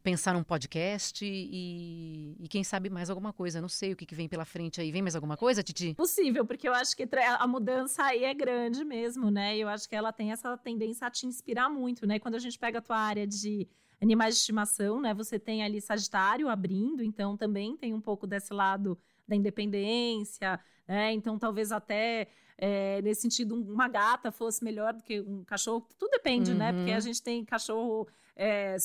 [0.01, 3.61] pensar num podcast e, e, quem sabe mais alguma coisa.
[3.61, 4.91] Não sei o que, que vem pela frente aí.
[4.91, 5.93] Vem mais alguma coisa, Titi?
[5.93, 9.55] Possível, porque eu acho que a mudança aí é grande mesmo, né?
[9.57, 12.19] Eu acho que ela tem essa tendência a te inspirar muito, né?
[12.19, 13.67] Quando a gente pega a tua área de
[14.01, 15.13] animais de estimação, né?
[15.13, 21.11] Você tem ali Sagitário abrindo, então também tem um pouco desse lado da independência, né?
[21.13, 22.27] Então talvez até
[22.61, 25.87] é, nesse sentido uma gata fosse melhor do que um cachorro.
[25.97, 26.57] Tudo depende, uhum.
[26.57, 26.71] né?
[26.71, 27.01] Porque a uhum.
[27.01, 28.77] gente tem cachorro é,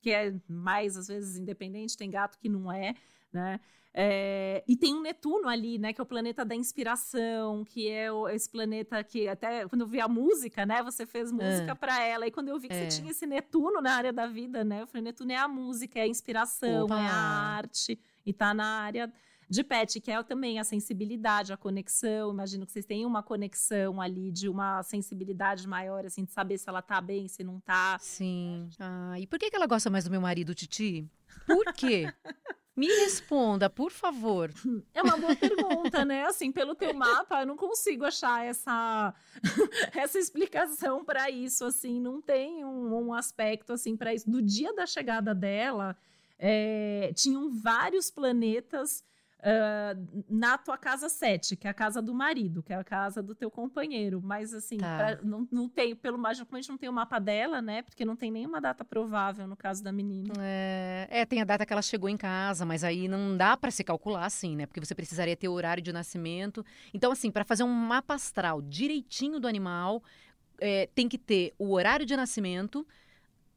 [0.00, 2.94] que é mais às vezes independente, tem gato que não é,
[3.32, 3.60] né?
[3.94, 5.92] É, e tem um Netuno ali, né?
[5.92, 9.86] Que é o planeta da inspiração, que é o, esse planeta que até quando eu
[9.86, 10.82] vi a música, né?
[10.82, 11.74] Você fez música é.
[11.74, 12.26] para ela.
[12.26, 12.90] E quando eu vi que é.
[12.90, 14.82] você tinha esse Netuno na área da vida, né?
[14.82, 16.98] Eu falei, Netuno é a música, é a inspiração, Opa.
[16.98, 18.00] é a arte.
[18.24, 19.12] E tá na área
[19.52, 22.32] de pet, que é também a sensibilidade, a conexão.
[22.32, 26.66] Imagino que vocês têm uma conexão ali de uma sensibilidade maior, assim, de saber se
[26.70, 27.98] ela tá bem, se não tá.
[28.00, 28.70] Sim.
[28.80, 31.06] Ah, e por que, que ela gosta mais do meu marido, Titi?
[31.46, 32.10] Por quê?
[32.74, 34.50] Me responda, por favor.
[34.94, 36.24] É uma boa pergunta, né?
[36.24, 39.14] Assim, pelo teu mapa, eu não consigo achar essa,
[39.94, 41.66] essa explicação para isso.
[41.66, 44.30] Assim, não tem um, um aspecto assim para isso.
[44.30, 45.94] Do dia da chegada dela,
[46.38, 49.04] é, tinham vários planetas
[49.42, 53.22] uh, na tua casa 7, que é a casa do marido, que é a casa
[53.22, 54.20] do teu companheiro.
[54.22, 54.96] Mas, assim, tá.
[54.96, 57.82] pra, não, não tem, pelo magicamente não tem o mapa dela, né?
[57.82, 60.32] Porque não tem nenhuma data provável no caso da menina.
[60.38, 63.70] É, é tem a data que ela chegou em casa, mas aí não dá para
[63.70, 64.66] se calcular assim, né?
[64.66, 66.64] Porque você precisaria ter o horário de nascimento.
[66.94, 70.02] Então, assim, para fazer um mapa astral direitinho do animal,
[70.60, 72.86] é, tem que ter o horário de nascimento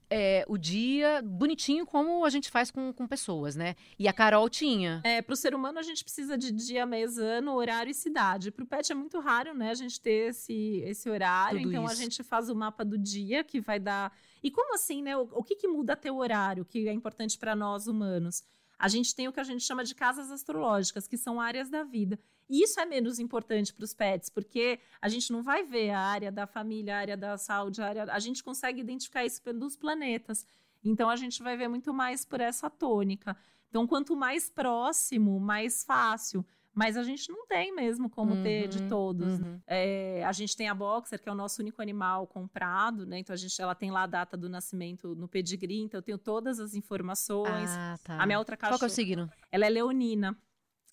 [0.10, 3.76] é, o dia bonitinho como a gente faz com, com pessoas, né?
[3.98, 5.02] E a Carol tinha.
[5.04, 8.52] É, para o ser humano a gente precisa de dia, mês, ano, horário e cidade.
[8.52, 9.72] Para o pet é muito raro, né?
[9.72, 11.60] A gente ter esse, esse horário.
[11.60, 11.94] Tudo então isso.
[11.94, 14.16] a gente faz o mapa do dia que vai dar.
[14.44, 15.18] E como assim, né?
[15.18, 18.44] O, o que, que muda teu horário, que é importante para nós humanos?
[18.78, 21.84] A gente tem o que a gente chama de casas astrológicas, que são áreas da
[21.84, 22.20] vida.
[22.50, 26.00] E isso é menos importante para os pets, porque a gente não vai ver a
[26.00, 28.04] área da família, a área da saúde, a área.
[28.12, 30.46] A gente consegue identificar isso pelos planetas.
[30.84, 33.36] Então a gente vai ver muito mais por essa tônica.
[33.70, 36.46] Então, quanto mais próximo, mais fácil.
[36.76, 39.40] Mas a gente não tem mesmo como uhum, ter de todos.
[39.40, 39.62] Uhum.
[39.66, 43.18] É, a gente tem a Boxer, que é o nosso único animal comprado, né?
[43.20, 46.18] Então a gente, ela tem lá a data do nascimento no pedigree, então eu tenho
[46.18, 47.70] todas as informações.
[47.72, 48.22] Ah, tá.
[48.22, 48.78] A minha outra cachorra.
[48.78, 49.32] Qual é o signo?
[49.50, 50.38] Ela é leonina.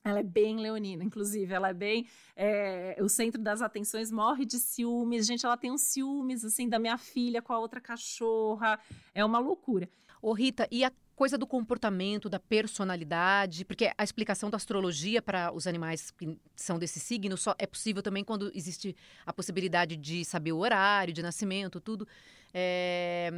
[0.05, 1.53] Ela é bem leonina, inclusive.
[1.53, 2.07] Ela é bem.
[2.37, 5.27] É, o centro das atenções morre de ciúmes.
[5.27, 8.79] Gente, ela tem uns ciúmes, assim, da minha filha com a outra cachorra.
[9.15, 9.89] É uma loucura.
[10.21, 13.65] Ô, Rita, e a coisa do comportamento, da personalidade?
[13.65, 18.03] Porque a explicação da astrologia para os animais que são desse signo só é possível
[18.03, 22.07] também quando existe a possibilidade de saber o horário de nascimento, tudo.
[22.55, 23.31] É,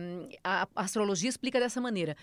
[0.43, 2.17] a, a astrologia explica dessa maneira.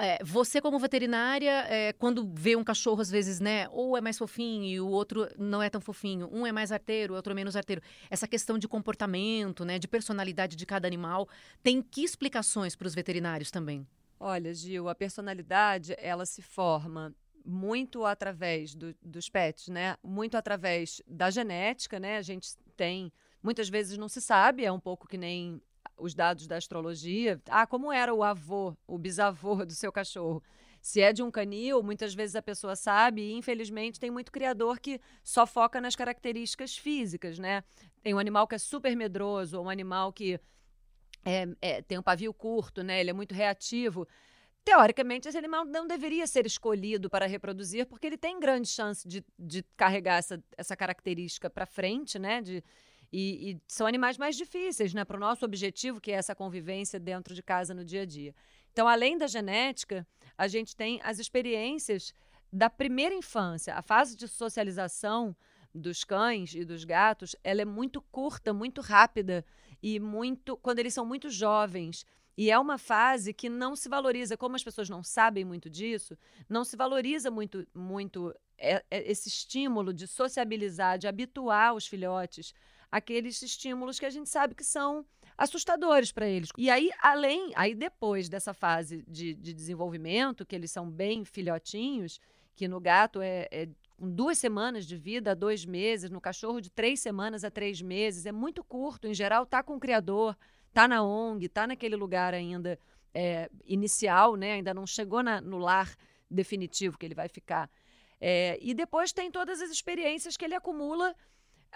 [0.00, 4.16] É, você, como veterinária, é, quando vê um cachorro, às vezes, né, ou é mais
[4.16, 7.56] fofinho e o outro não é tão fofinho, um é mais arteiro, outro é menos
[7.56, 7.82] arteiro.
[8.08, 11.28] Essa questão de comportamento, né, de personalidade de cada animal,
[11.64, 13.84] tem que explicações para os veterinários também?
[14.20, 19.96] Olha, Gil, a personalidade, ela se forma muito através do, dos pets, né?
[20.02, 22.18] Muito através da genética, né?
[22.18, 25.62] A gente tem, muitas vezes não se sabe, é um pouco que nem
[25.96, 27.40] os dados da astrologia.
[27.48, 30.42] Ah, como era o avô, o bisavô do seu cachorro?
[30.80, 34.78] Se é de um canil, muitas vezes a pessoa sabe, e infelizmente tem muito criador
[34.78, 37.64] que só foca nas características físicas, né?
[38.02, 40.40] Tem um animal que é super medroso, ou um animal que
[41.28, 43.00] é, é, tem um pavio curto, né?
[43.00, 44.08] Ele é muito reativo.
[44.64, 49.22] Teoricamente, esse animal não deveria ser escolhido para reproduzir, porque ele tem grande chance de,
[49.38, 52.40] de carregar essa, essa característica para frente, né?
[52.40, 52.64] De,
[53.12, 55.04] e, e são animais mais difíceis, né?
[55.04, 58.34] Para o nosso objetivo, que é essa convivência dentro de casa no dia a dia.
[58.72, 62.14] Então, além da genética, a gente tem as experiências
[62.50, 63.74] da primeira infância.
[63.74, 65.36] A fase de socialização
[65.74, 69.44] dos cães e dos gatos, ela é muito curta, muito rápida
[69.82, 72.04] e muito quando eles são muito jovens.
[72.36, 76.16] E é uma fase que não se valoriza, como as pessoas não sabem muito disso,
[76.48, 82.54] não se valoriza muito, muito é, é, esse estímulo de sociabilizar, de habituar os filhotes
[82.90, 85.04] aqueles estímulos que a gente sabe que são
[85.36, 86.48] assustadores para eles.
[86.56, 92.18] E aí, além, aí depois dessa fase de, de, desenvolvimento, que eles são bem filhotinhos,
[92.56, 96.60] que no gato é, é com duas semanas de vida a dois meses, no cachorro
[96.60, 99.08] de três semanas a três meses, é muito curto.
[99.08, 100.36] Em geral, tá com o criador,
[100.72, 102.78] tá na ONG, tá naquele lugar ainda
[103.12, 104.52] é, inicial, né?
[104.52, 105.96] Ainda não chegou na, no lar
[106.30, 107.68] definitivo que ele vai ficar.
[108.20, 111.12] É, e depois tem todas as experiências que ele acumula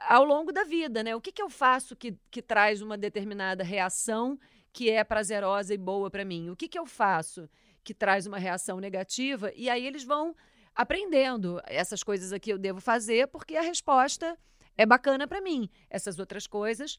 [0.09, 1.17] ao longo da vida, né?
[1.17, 4.39] O que, que eu faço que, que traz uma determinada reação
[4.73, 6.51] que é prazerosa e boa para mim?
[6.51, 7.51] O que, que eu faço
[7.83, 9.53] que traz uma reação negativa?
[9.57, 10.37] E aí eles vão
[10.75, 14.39] aprendendo essas coisas aqui eu devo fazer porque a resposta
[14.77, 15.69] é bacana para mim.
[15.91, 16.99] Essas outras coisas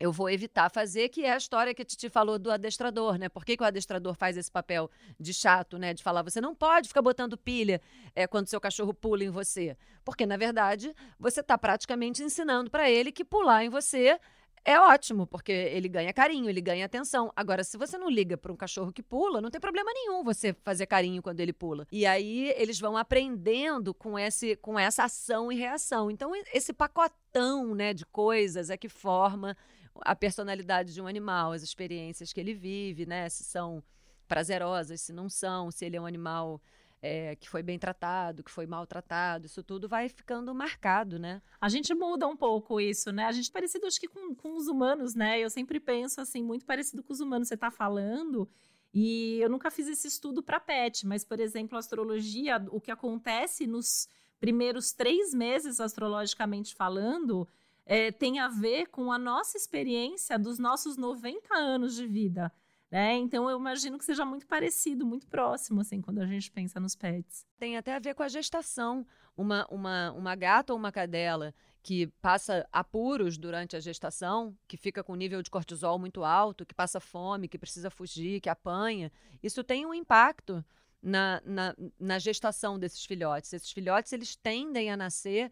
[0.00, 3.28] eu vou evitar fazer, que é a história que a Titi falou do adestrador, né?
[3.28, 5.92] Por que, que o adestrador faz esse papel de chato, né?
[5.92, 7.82] De falar, você não pode ficar botando pilha
[8.14, 9.76] é, quando seu cachorro pula em você.
[10.02, 14.18] Porque, na verdade, você está praticamente ensinando para ele que pular em você
[14.64, 17.32] é ótimo, porque ele ganha carinho, ele ganha atenção.
[17.34, 20.52] Agora, se você não liga para um cachorro que pula, não tem problema nenhum você
[20.62, 21.86] fazer carinho quando ele pula.
[21.90, 26.10] E aí eles vão aprendendo com, esse, com essa ação e reação.
[26.10, 29.56] Então, esse pacotão né, de coisas é que forma
[30.02, 33.28] a personalidade de um animal, as experiências que ele vive, né?
[33.28, 33.82] Se são
[34.28, 36.60] prazerosas, se não são, se ele é um animal
[37.02, 41.40] é, que foi bem tratado, que foi maltratado, isso tudo vai ficando marcado, né?
[41.60, 43.24] A gente muda um pouco isso, né?
[43.24, 45.40] A gente é parecido, acho que com, com os humanos, né?
[45.40, 47.48] Eu sempre penso assim, muito parecido com os humanos.
[47.48, 48.48] Você está falando,
[48.92, 52.90] e eu nunca fiz esse estudo para pet, mas, por exemplo, a astrologia, o que
[52.90, 54.08] acontece nos
[54.38, 57.48] primeiros três meses, astrologicamente falando,
[57.86, 62.52] é, tem a ver com a nossa experiência dos nossos 90 anos de vida.
[62.90, 63.14] Né?
[63.18, 66.96] Então eu imagino que seja muito parecido, muito próximo, assim, quando a gente pensa nos
[66.96, 67.46] pets.
[67.56, 69.06] Tem até a ver com a gestação.
[69.36, 75.02] Uma, uma, uma gata ou uma cadela que passa apuros durante a gestação, que fica
[75.02, 79.10] com nível de cortisol muito alto, que passa fome, que precisa fugir, que apanha,
[79.42, 80.62] isso tem um impacto
[81.02, 83.52] na, na, na gestação desses filhotes.
[83.52, 85.50] Esses filhotes eles tendem a nascer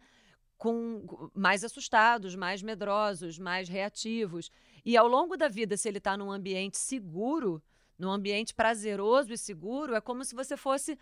[0.57, 4.51] com mais assustados, mais medrosos, mais reativos.
[4.85, 7.61] E ao longo da vida, se ele está num ambiente seguro,
[7.97, 10.97] num ambiente prazeroso e seguro, é como se você fosse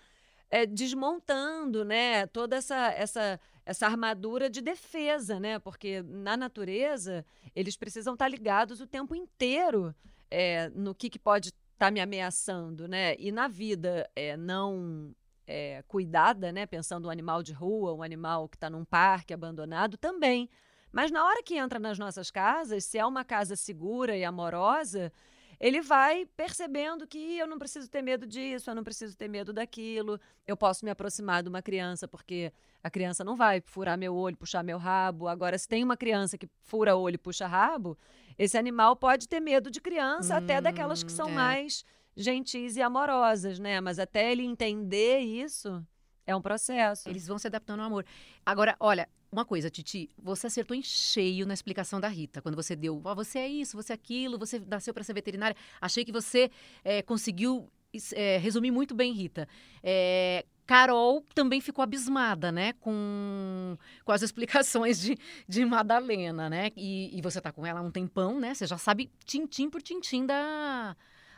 [0.49, 5.59] é, desmontando, né, toda essa, essa, essa armadura de defesa, né?
[5.59, 9.93] Porque na natureza eles precisam estar ligados o tempo inteiro
[10.31, 13.15] é, no que, que pode estar tá me ameaçando, né?
[13.19, 15.13] E na vida é, não
[15.45, 16.65] é, cuidada, né?
[16.65, 20.49] Pensando um animal de rua, um animal que está num parque abandonado, também.
[20.97, 25.13] Mas na hora que entra nas nossas casas, se é uma casa segura e amorosa,
[25.59, 29.53] ele vai percebendo que eu não preciso ter medo disso, eu não preciso ter medo
[29.53, 32.51] daquilo, eu posso me aproximar de uma criança, porque
[32.83, 35.27] a criança não vai furar meu olho, puxar meu rabo.
[35.27, 37.95] Agora, se tem uma criança que fura olho e puxa rabo,
[38.35, 41.31] esse animal pode ter medo de criança, hum, até daquelas que são é.
[41.31, 43.79] mais gentis e amorosas, né?
[43.79, 45.79] Mas até ele entender isso,
[46.25, 47.07] é um processo.
[47.07, 48.03] Eles vão se adaptando ao amor.
[48.43, 52.75] Agora, olha, uma coisa, Titi, você acertou em cheio na explicação da Rita, quando você
[52.75, 55.55] deu, oh, você é isso, você é aquilo, você nasceu para ser veterinária.
[55.81, 56.49] Achei que você
[56.83, 57.69] é, conseguiu
[58.13, 59.47] é, resumir muito bem, Rita.
[59.83, 66.71] É, Carol também ficou abismada, né, com, com as explicações de, de Madalena, né?
[66.75, 68.53] E, e você tá com ela há um tempão, né?
[68.53, 70.95] Você já sabe tintim por tintim da,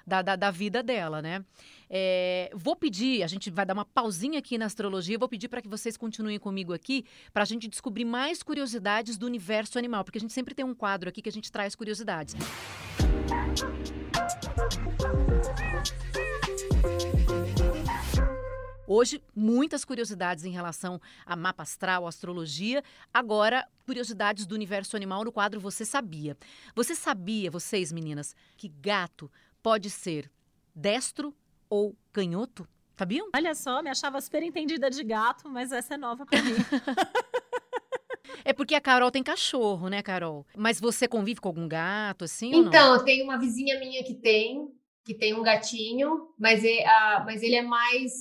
[0.09, 1.45] da, da, da vida dela, né?
[1.89, 5.61] É, vou pedir, a gente vai dar uma pausinha aqui na astrologia, vou pedir para
[5.61, 10.17] que vocês continuem comigo aqui para a gente descobrir mais curiosidades do universo animal, porque
[10.17, 12.35] a gente sempre tem um quadro aqui que a gente traz curiosidades.
[18.91, 22.83] Hoje, muitas curiosidades em relação a mapa astral, astrologia.
[23.13, 26.35] Agora, curiosidades do universo animal no quadro Você Sabia.
[26.75, 30.31] Você sabia, vocês meninas, que gato pode ser
[30.73, 31.35] destro
[31.69, 32.67] ou canhoto?
[32.97, 33.29] Sabiam?
[33.33, 36.55] Olha só, me achava super entendida de gato, mas essa é nova para mim.
[38.45, 40.45] É porque a Carol tem cachorro, né, Carol?
[40.55, 42.51] Mas você convive com algum gato, assim?
[42.53, 44.67] Então, tem uma vizinha minha que tem,
[45.03, 48.11] que tem um gatinho, mas, é, a, mas ele é mais.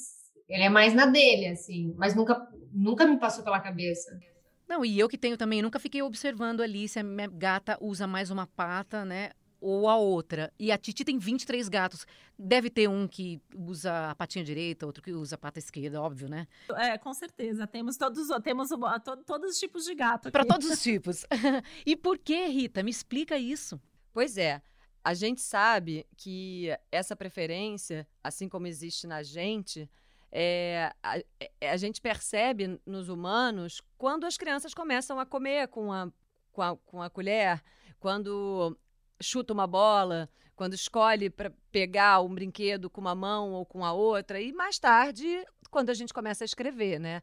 [0.49, 1.95] Ele é mais na dele, assim.
[1.97, 4.19] Mas nunca, nunca me passou pela cabeça.
[4.67, 8.07] Não, e eu que tenho também, nunca fiquei observando ali se a minha gata usa
[8.07, 9.31] mais uma pata, né?
[9.61, 10.53] Ou a outra.
[10.59, 12.07] E a Titi tem 23 gatos.
[12.39, 16.29] Deve ter um que usa a patinha direita, outro que usa a pata esquerda, óbvio,
[16.29, 16.47] né?
[16.77, 17.67] É, com certeza.
[17.67, 20.31] Temos todos, temos to, todos os tipos de gato.
[20.31, 21.25] Para todos os tipos.
[21.85, 22.83] e por que, Rita?
[22.83, 23.81] Me explica isso.
[24.13, 24.63] Pois é.
[25.05, 29.89] A gente sabe que essa preferência, assim como existe na gente,
[30.31, 31.19] é, a,
[31.61, 36.13] é, a, gente percebe nos humanos quando as crianças começam a comer com a,
[36.53, 37.63] com a, com a colher,
[37.99, 38.77] quando
[39.21, 43.93] chuta uma bola, quando escolhe para pegar um brinquedo com uma mão ou com a
[43.93, 47.23] outra, e mais tarde, quando a gente começa a escrever, né?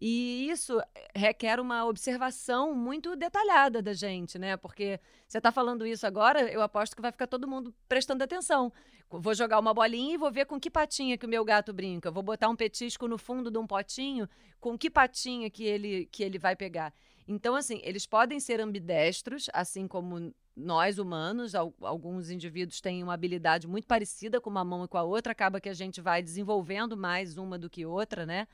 [0.00, 0.78] E isso
[1.14, 4.56] requer uma observação muito detalhada da gente, né?
[4.56, 8.70] Porque você está falando isso agora, eu aposto que vai ficar todo mundo prestando atenção.
[9.08, 12.10] Vou jogar uma bolinha e vou ver com que patinha que o meu gato brinca.
[12.10, 14.28] Vou botar um petisco no fundo de um potinho,
[14.60, 16.92] com que patinha que ele, que ele vai pegar.
[17.26, 23.66] Então, assim, eles podem ser ambidestros, assim como nós humanos, alguns indivíduos têm uma habilidade
[23.68, 26.96] muito parecida com uma mão e com a outra, acaba que a gente vai desenvolvendo
[26.96, 28.48] mais uma do que outra, né?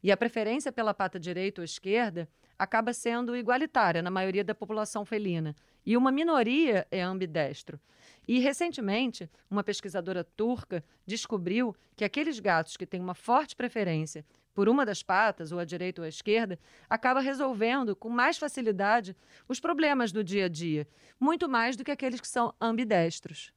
[0.00, 5.04] E a preferência pela pata direita ou esquerda acaba sendo igualitária na maioria da população
[5.04, 5.56] felina.
[5.84, 7.80] E uma minoria é ambidestro.
[8.26, 14.68] E recentemente, uma pesquisadora turca descobriu que aqueles gatos que têm uma forte preferência por
[14.68, 19.16] uma das patas, ou à direita ou à esquerda, acaba resolvendo com mais facilidade
[19.48, 20.86] os problemas do dia a dia,
[21.18, 23.52] muito mais do que aqueles que são ambidestros.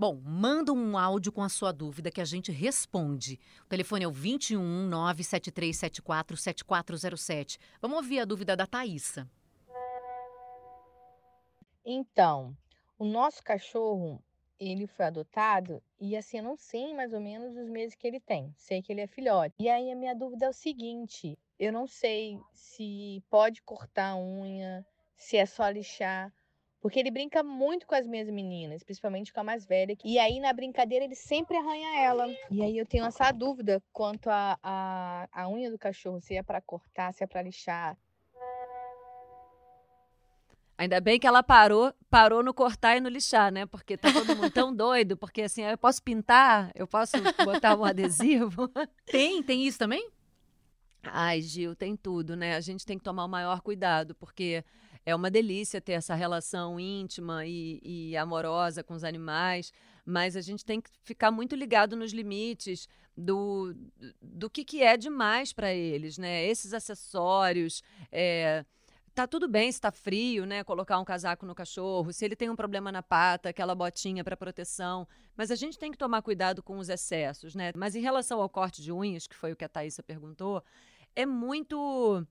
[0.00, 3.38] Bom, manda um áudio com a sua dúvida que a gente responde.
[3.66, 7.58] O telefone é o 21 97374 7407.
[7.82, 9.28] Vamos ouvir a dúvida da Thaisa.
[11.84, 12.56] Então,
[13.00, 14.22] o nosso cachorro,
[14.58, 18.20] ele foi adotado e assim, eu não sei mais ou menos os meses que ele
[18.20, 18.52] tem.
[18.58, 19.54] Sei que ele é filhote.
[19.58, 24.18] E aí a minha dúvida é o seguinte: eu não sei se pode cortar a
[24.18, 24.86] unha,
[25.16, 26.30] se é só lixar.
[26.78, 29.94] Porque ele brinca muito com as minhas meninas, principalmente com a mais velha.
[30.02, 32.26] E aí, na brincadeira, ele sempre arranha ela.
[32.50, 36.42] E aí eu tenho essa dúvida quanto a, a, a unha do cachorro, se é
[36.42, 37.98] para cortar, se é para lixar.
[40.80, 43.66] Ainda bem que ela parou, parou no cortar e no lixar, né?
[43.66, 47.84] Porque tá todo mundo tão doido, porque assim, eu posso pintar, eu posso botar um
[47.84, 48.66] adesivo.
[49.04, 50.08] Tem, tem isso também?
[51.02, 52.56] Ai, Gil, tem tudo, né?
[52.56, 54.64] A gente tem que tomar o maior cuidado, porque
[55.04, 60.40] é uma delícia ter essa relação íntima e, e amorosa com os animais, mas a
[60.40, 63.74] gente tem que ficar muito ligado nos limites do,
[64.22, 66.42] do que, que é demais para eles, né?
[66.46, 67.82] Esses acessórios.
[68.10, 68.64] É,
[69.14, 70.64] tá tudo bem se tá frio, né?
[70.64, 74.36] Colocar um casaco no cachorro, se ele tem um problema na pata, aquela botinha para
[74.36, 75.06] proteção.
[75.36, 77.72] Mas a gente tem que tomar cuidado com os excessos, né?
[77.76, 80.62] Mas em relação ao corte de unhas, que foi o que a Thaisa perguntou,
[81.14, 82.26] é muito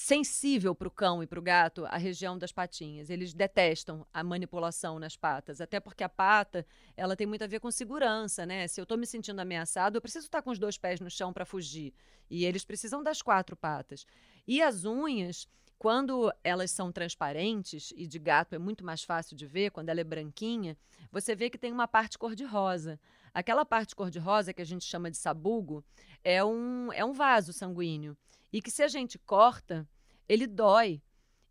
[0.00, 3.10] sensível para o cão e para o gato a região das patinhas.
[3.10, 6.64] Eles detestam a manipulação nas patas, até porque a pata
[6.96, 8.68] ela tem muito a ver com segurança, né?
[8.68, 11.32] Se eu estou me sentindo ameaçado, eu preciso estar com os dois pés no chão
[11.32, 11.92] para fugir.
[12.30, 14.06] E eles precisam das quatro patas.
[14.46, 15.48] E as unhas,
[15.78, 20.00] quando elas são transparentes e de gato é muito mais fácil de ver, quando ela
[20.00, 20.76] é branquinha,
[21.10, 22.98] você vê que tem uma parte cor-de-rosa.
[23.32, 25.84] Aquela parte cor-de-rosa que a gente chama de sabugo
[26.24, 28.16] é um, é um vaso sanguíneo.
[28.52, 29.88] E que se a gente corta,
[30.28, 31.00] ele dói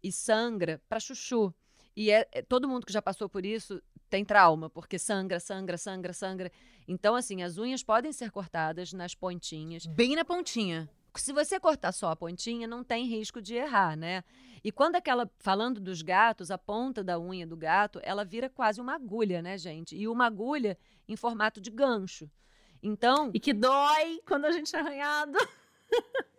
[0.03, 1.53] e sangra para chuchu.
[1.95, 5.78] E é, é, todo mundo que já passou por isso tem trauma, porque sangra, sangra,
[5.78, 6.51] sangra, sangra.
[6.88, 9.86] Então, assim, as unhas podem ser cortadas nas pontinhas.
[9.86, 10.89] Bem na pontinha.
[11.20, 14.24] Se você cortar só a pontinha, não tem risco de errar, né?
[14.63, 18.82] E quando aquela, falando dos gatos, a ponta da unha do gato, ela vira quase
[18.82, 19.95] uma agulha, né, gente?
[19.95, 22.30] E uma agulha em formato de gancho.
[22.82, 23.32] Então.
[23.34, 25.38] E que dói quando a gente é arranhado.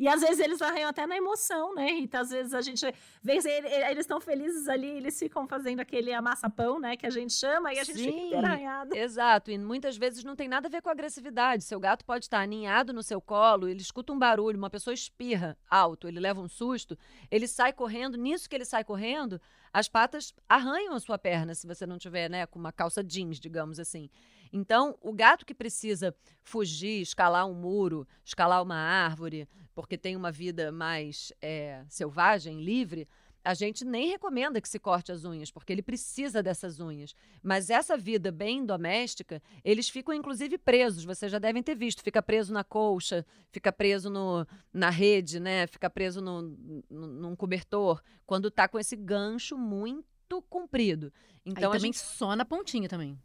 [0.00, 2.20] E às vezes eles arranham até na emoção, né, Rita?
[2.20, 2.86] Às vezes a gente
[3.22, 7.74] vê eles estão felizes ali, eles ficam fazendo aquele amassapão, né, que a gente chama,
[7.74, 8.96] e a gente Sim, fica arranhado.
[8.96, 11.64] Exato, e muitas vezes não tem nada a ver com agressividade.
[11.64, 15.54] Seu gato pode estar aninhado no seu colo, ele escuta um barulho, uma pessoa espirra
[15.68, 16.96] alto, ele leva um susto,
[17.30, 19.38] ele sai correndo, nisso que ele sai correndo,
[19.72, 23.38] as patas arranham a sua perna, se você não tiver, né, com uma calça jeans,
[23.38, 24.10] digamos assim.
[24.52, 30.32] Então, o gato que precisa fugir, escalar um muro, escalar uma árvore, porque tem uma
[30.32, 33.08] vida mais é, selvagem, livre,
[33.44, 37.14] a gente nem recomenda que se corte as unhas, porque ele precisa dessas unhas.
[37.42, 41.04] Mas essa vida bem doméstica, eles ficam inclusive presos.
[41.04, 42.02] Vocês já devem ter visto.
[42.02, 45.66] Fica preso na colcha, fica preso no, na rede, né?
[45.66, 46.42] Fica preso no,
[46.90, 51.12] no, num cobertor, quando está com esse gancho muito comprido.
[51.44, 51.98] Então Aí também gente...
[51.98, 53.18] só na pontinha também.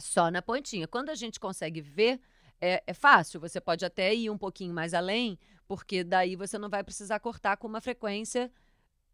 [0.00, 0.88] Só na pontinha.
[0.88, 2.18] Quando a gente consegue ver,
[2.60, 3.40] é, é, fácil.
[3.40, 7.56] Você pode até ir um pouquinho mais além, porque daí você não vai precisar cortar
[7.56, 8.50] com uma frequência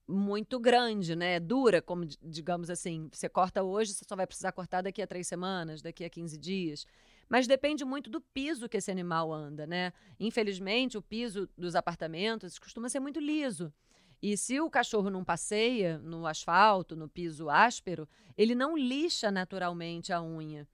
[0.09, 1.41] muito grande, né?
[1.41, 3.09] Dura, como digamos assim.
[3.13, 6.39] Você corta hoje, você só vai precisar cortar daqui a três semanas, daqui a 15
[6.39, 6.87] dias.
[7.29, 9.93] Mas depende muito do piso que esse animal anda, né?
[10.19, 13.73] Infelizmente, o piso dos apartamentos costuma ser muito liso.
[14.23, 20.13] E se o cachorro não passeia no asfalto, no piso áspero, ele não lixa naturalmente
[20.13, 20.67] a unha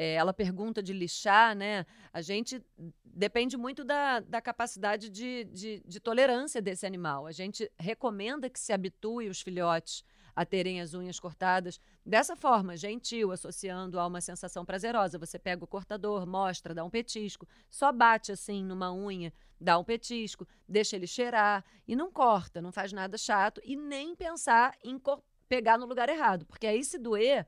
[0.00, 1.84] é, ela pergunta de lixar, né?
[2.10, 2.64] A gente
[3.04, 7.26] depende muito da, da capacidade de, de, de, tolerância desse animal.
[7.26, 10.02] A gente recomenda que se habitue os filhotes
[10.34, 15.18] a terem as unhas cortadas dessa forma, gentil, associando a uma sensação prazerosa.
[15.18, 19.84] Você pega o cortador, mostra, dá um petisco, só bate assim numa unha, dá um
[19.84, 24.98] petisco, deixa ele cheirar e não corta, não faz nada chato e nem pensar em
[25.46, 27.46] pegar no lugar errado, porque aí se doer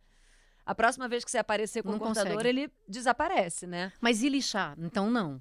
[0.64, 2.48] a próxima vez que você aparecer com não computador, consegue.
[2.48, 3.92] ele desaparece, né?
[4.00, 4.76] Mas e lixar?
[4.78, 5.40] Então não.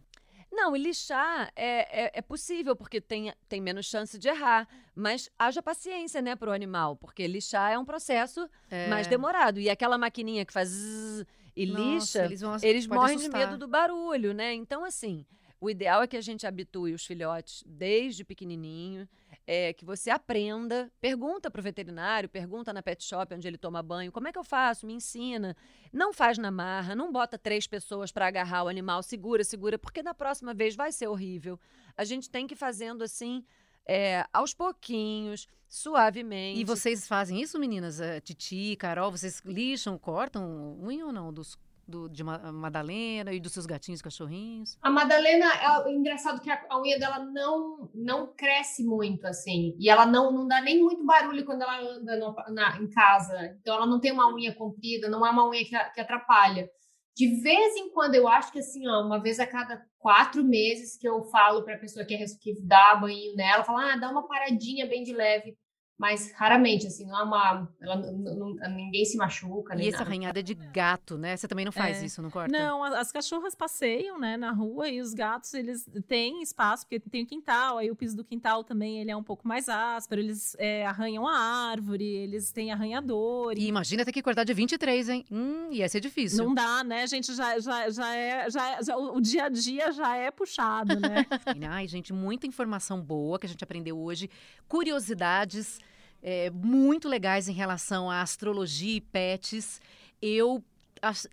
[0.52, 4.68] Não, e lixar é, é, é, possível, porque tem, tem menos chance de errar.
[4.94, 8.90] Mas haja paciência, né, pro animal, porque lixar é um processo é.
[8.90, 9.60] mais demorado.
[9.60, 13.42] E aquela maquininha que faz zzz, e Nossa, lixa, eles, vão, eles morrem assustar.
[13.42, 14.54] de medo do barulho, né?
[14.54, 15.26] Então, assim,
[15.60, 19.08] o ideal é que a gente habitue os filhotes desde pequenininho
[19.54, 23.84] é, que você aprenda, pergunta para o veterinário, pergunta na pet shop onde ele toma
[23.84, 24.88] banho, como é que eu faço?
[24.88, 25.58] Me ensina.
[25.92, 30.02] Não faz na marra, não bota três pessoas para agarrar o animal, segura, segura, porque
[30.02, 31.60] na próxima vez vai ser horrível.
[31.98, 33.44] A gente tem que ir fazendo assim,
[33.86, 36.58] é, aos pouquinhos, suavemente.
[36.58, 38.00] E vocês fazem isso, meninas?
[38.00, 41.58] É, Titi, Carol, vocês lixam, cortam unha ou não dos
[41.92, 44.78] do, de Madalena e dos seus gatinhos cachorrinhos?
[44.82, 49.76] A Madalena, é engraçado que a, a, unha dela não não cresce muito, assim.
[49.78, 53.58] E ela não, não dá nem muito barulho quando ela anda no, na, em casa.
[53.60, 56.70] Então, ela não tem uma unha comprida, não é uma unha que, que atrapalha.
[57.16, 60.98] De vez em quando, eu acho que assim, ó, uma vez a cada quatro meses
[60.98, 64.10] que eu falo para a pessoa que, é, que dá banho nela, fala, ah, dá
[64.10, 65.56] uma paradinha bem de leve
[66.02, 67.70] mas raramente, assim, não é uma.
[67.80, 69.76] Ela, não, ninguém se machuca.
[69.76, 70.10] e essa nada.
[70.10, 71.38] arranhada é de gato, né?
[71.38, 72.06] Você também não faz é.
[72.08, 72.52] isso, não corta?
[72.52, 77.22] Não, as cachorras passeiam, né, na rua e os gatos, eles têm espaço, porque tem
[77.22, 80.56] o quintal, aí o piso do quintal também ele é um pouco mais áspero, eles
[80.58, 83.54] é, arranham a árvore, eles têm arranhador.
[83.56, 85.26] E, e imagina ter que cortar de 23, hein?
[85.32, 86.44] Hum, ia ser difícil.
[86.44, 87.32] Não dá, né, gente?
[87.36, 88.50] Já, já, já é.
[88.50, 91.28] Já, já, o dia a dia já é puxado, né?
[91.70, 94.32] Ai, gente, muita informação boa que a gente aprendeu hoje.
[94.68, 95.80] Curiosidades
[96.22, 99.82] é, muito legais em relação à astrologia e pets.
[100.22, 100.64] Eu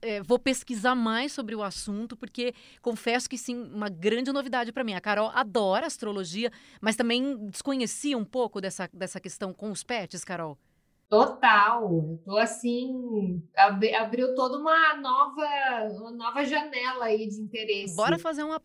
[0.01, 4.85] é, vou pesquisar mais sobre o assunto, porque confesso que sim, uma grande novidade para
[4.85, 4.95] mim.
[4.95, 10.25] A Carol adora astrologia, mas também desconhecia um pouco dessa, dessa questão com os pets,
[10.25, 10.57] Carol.
[11.09, 15.47] Total, eu tô assim, ab abriu toda uma nova,
[16.01, 17.97] uma nova janela aí de interesse.
[17.97, 18.61] Bora fazer uma,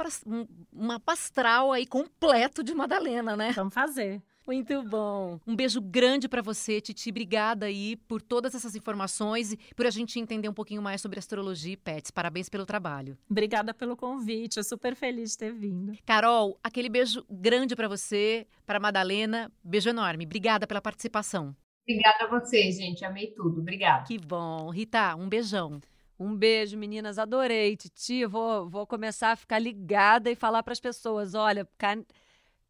[0.74, 3.54] uma pastral aí completo de Madalena, né?
[3.56, 4.22] Vamos fazer.
[4.46, 5.40] Muito bom.
[5.48, 7.10] Um beijo grande para você, Titi.
[7.10, 11.18] Obrigada aí por todas essas informações e por a gente entender um pouquinho mais sobre
[11.18, 12.12] astrologia e pets.
[12.12, 13.18] Parabéns pelo trabalho.
[13.30, 14.58] Obrigada pelo convite.
[14.58, 15.98] Eu super feliz de ter vindo.
[16.06, 19.52] Carol, aquele beijo grande para você, para Madalena.
[19.64, 20.26] Beijo enorme.
[20.26, 21.56] Obrigada pela participação.
[21.88, 23.04] Obrigada a você, gente.
[23.06, 23.62] Amei tudo.
[23.62, 24.06] Obrigada.
[24.06, 24.70] Que bom.
[24.70, 25.80] Rita, um beijão.
[26.20, 27.18] Um beijo, meninas.
[27.18, 27.76] Adorei.
[27.78, 31.68] Titi, vou, vou começar a ficar ligada e falar para as pessoas: olha.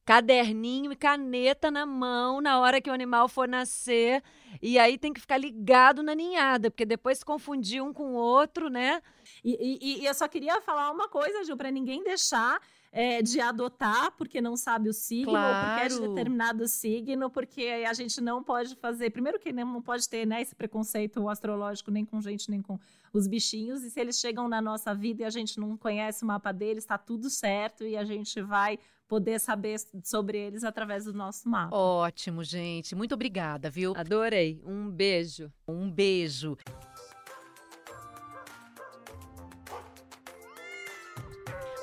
[0.05, 4.21] Caderninho e caneta na mão na hora que o animal for nascer.
[4.61, 8.15] E aí tem que ficar ligado na ninhada, porque depois se confundir um com o
[8.15, 9.01] outro, né?
[9.43, 12.59] E, e, e eu só queria falar uma coisa, Gil, para ninguém deixar
[12.93, 15.55] é, de adotar porque não sabe o signo, claro.
[15.55, 19.09] ou porque é de determinado signo, porque a gente não pode fazer.
[19.09, 22.79] Primeiro que não pode ter né, esse preconceito astrológico nem com gente, nem com
[23.11, 23.83] os bichinhos.
[23.83, 26.83] E se eles chegam na nossa vida e a gente não conhece o mapa deles,
[26.83, 28.77] está tudo certo e a gente vai
[29.13, 31.75] poder saber sobre eles através do nosso mapa.
[31.75, 32.95] Ótimo, gente.
[32.95, 33.93] Muito obrigada, viu?
[33.95, 34.59] Adorei.
[34.65, 35.53] Um beijo.
[35.67, 36.57] Um beijo.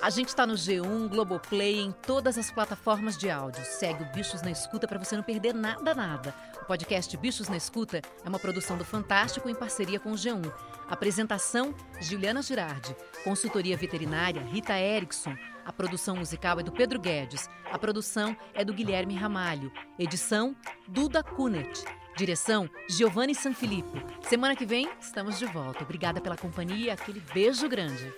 [0.02, 3.64] A gente está no G1, Globoplay, em todas as plataformas de áudio.
[3.64, 6.34] Segue o Bichos na Escuta para você não perder nada, nada.
[6.60, 10.52] O podcast Bichos na Escuta é uma produção do Fantástico em parceria com o G1.
[10.88, 12.96] Apresentação: Juliana Girardi.
[13.22, 15.36] Consultoria veterinária: Rita Erickson.
[15.64, 17.48] A produção musical é do Pedro Guedes.
[17.70, 19.72] A produção é do Guilherme Ramalho.
[19.98, 20.56] Edição:
[20.88, 21.84] Duda Kunet.
[22.16, 23.98] Direção: Giovanni Sanfilippo.
[24.22, 25.84] Semana que vem estamos de volta.
[25.84, 26.94] Obrigada pela companhia.
[26.94, 28.12] Aquele beijo grande.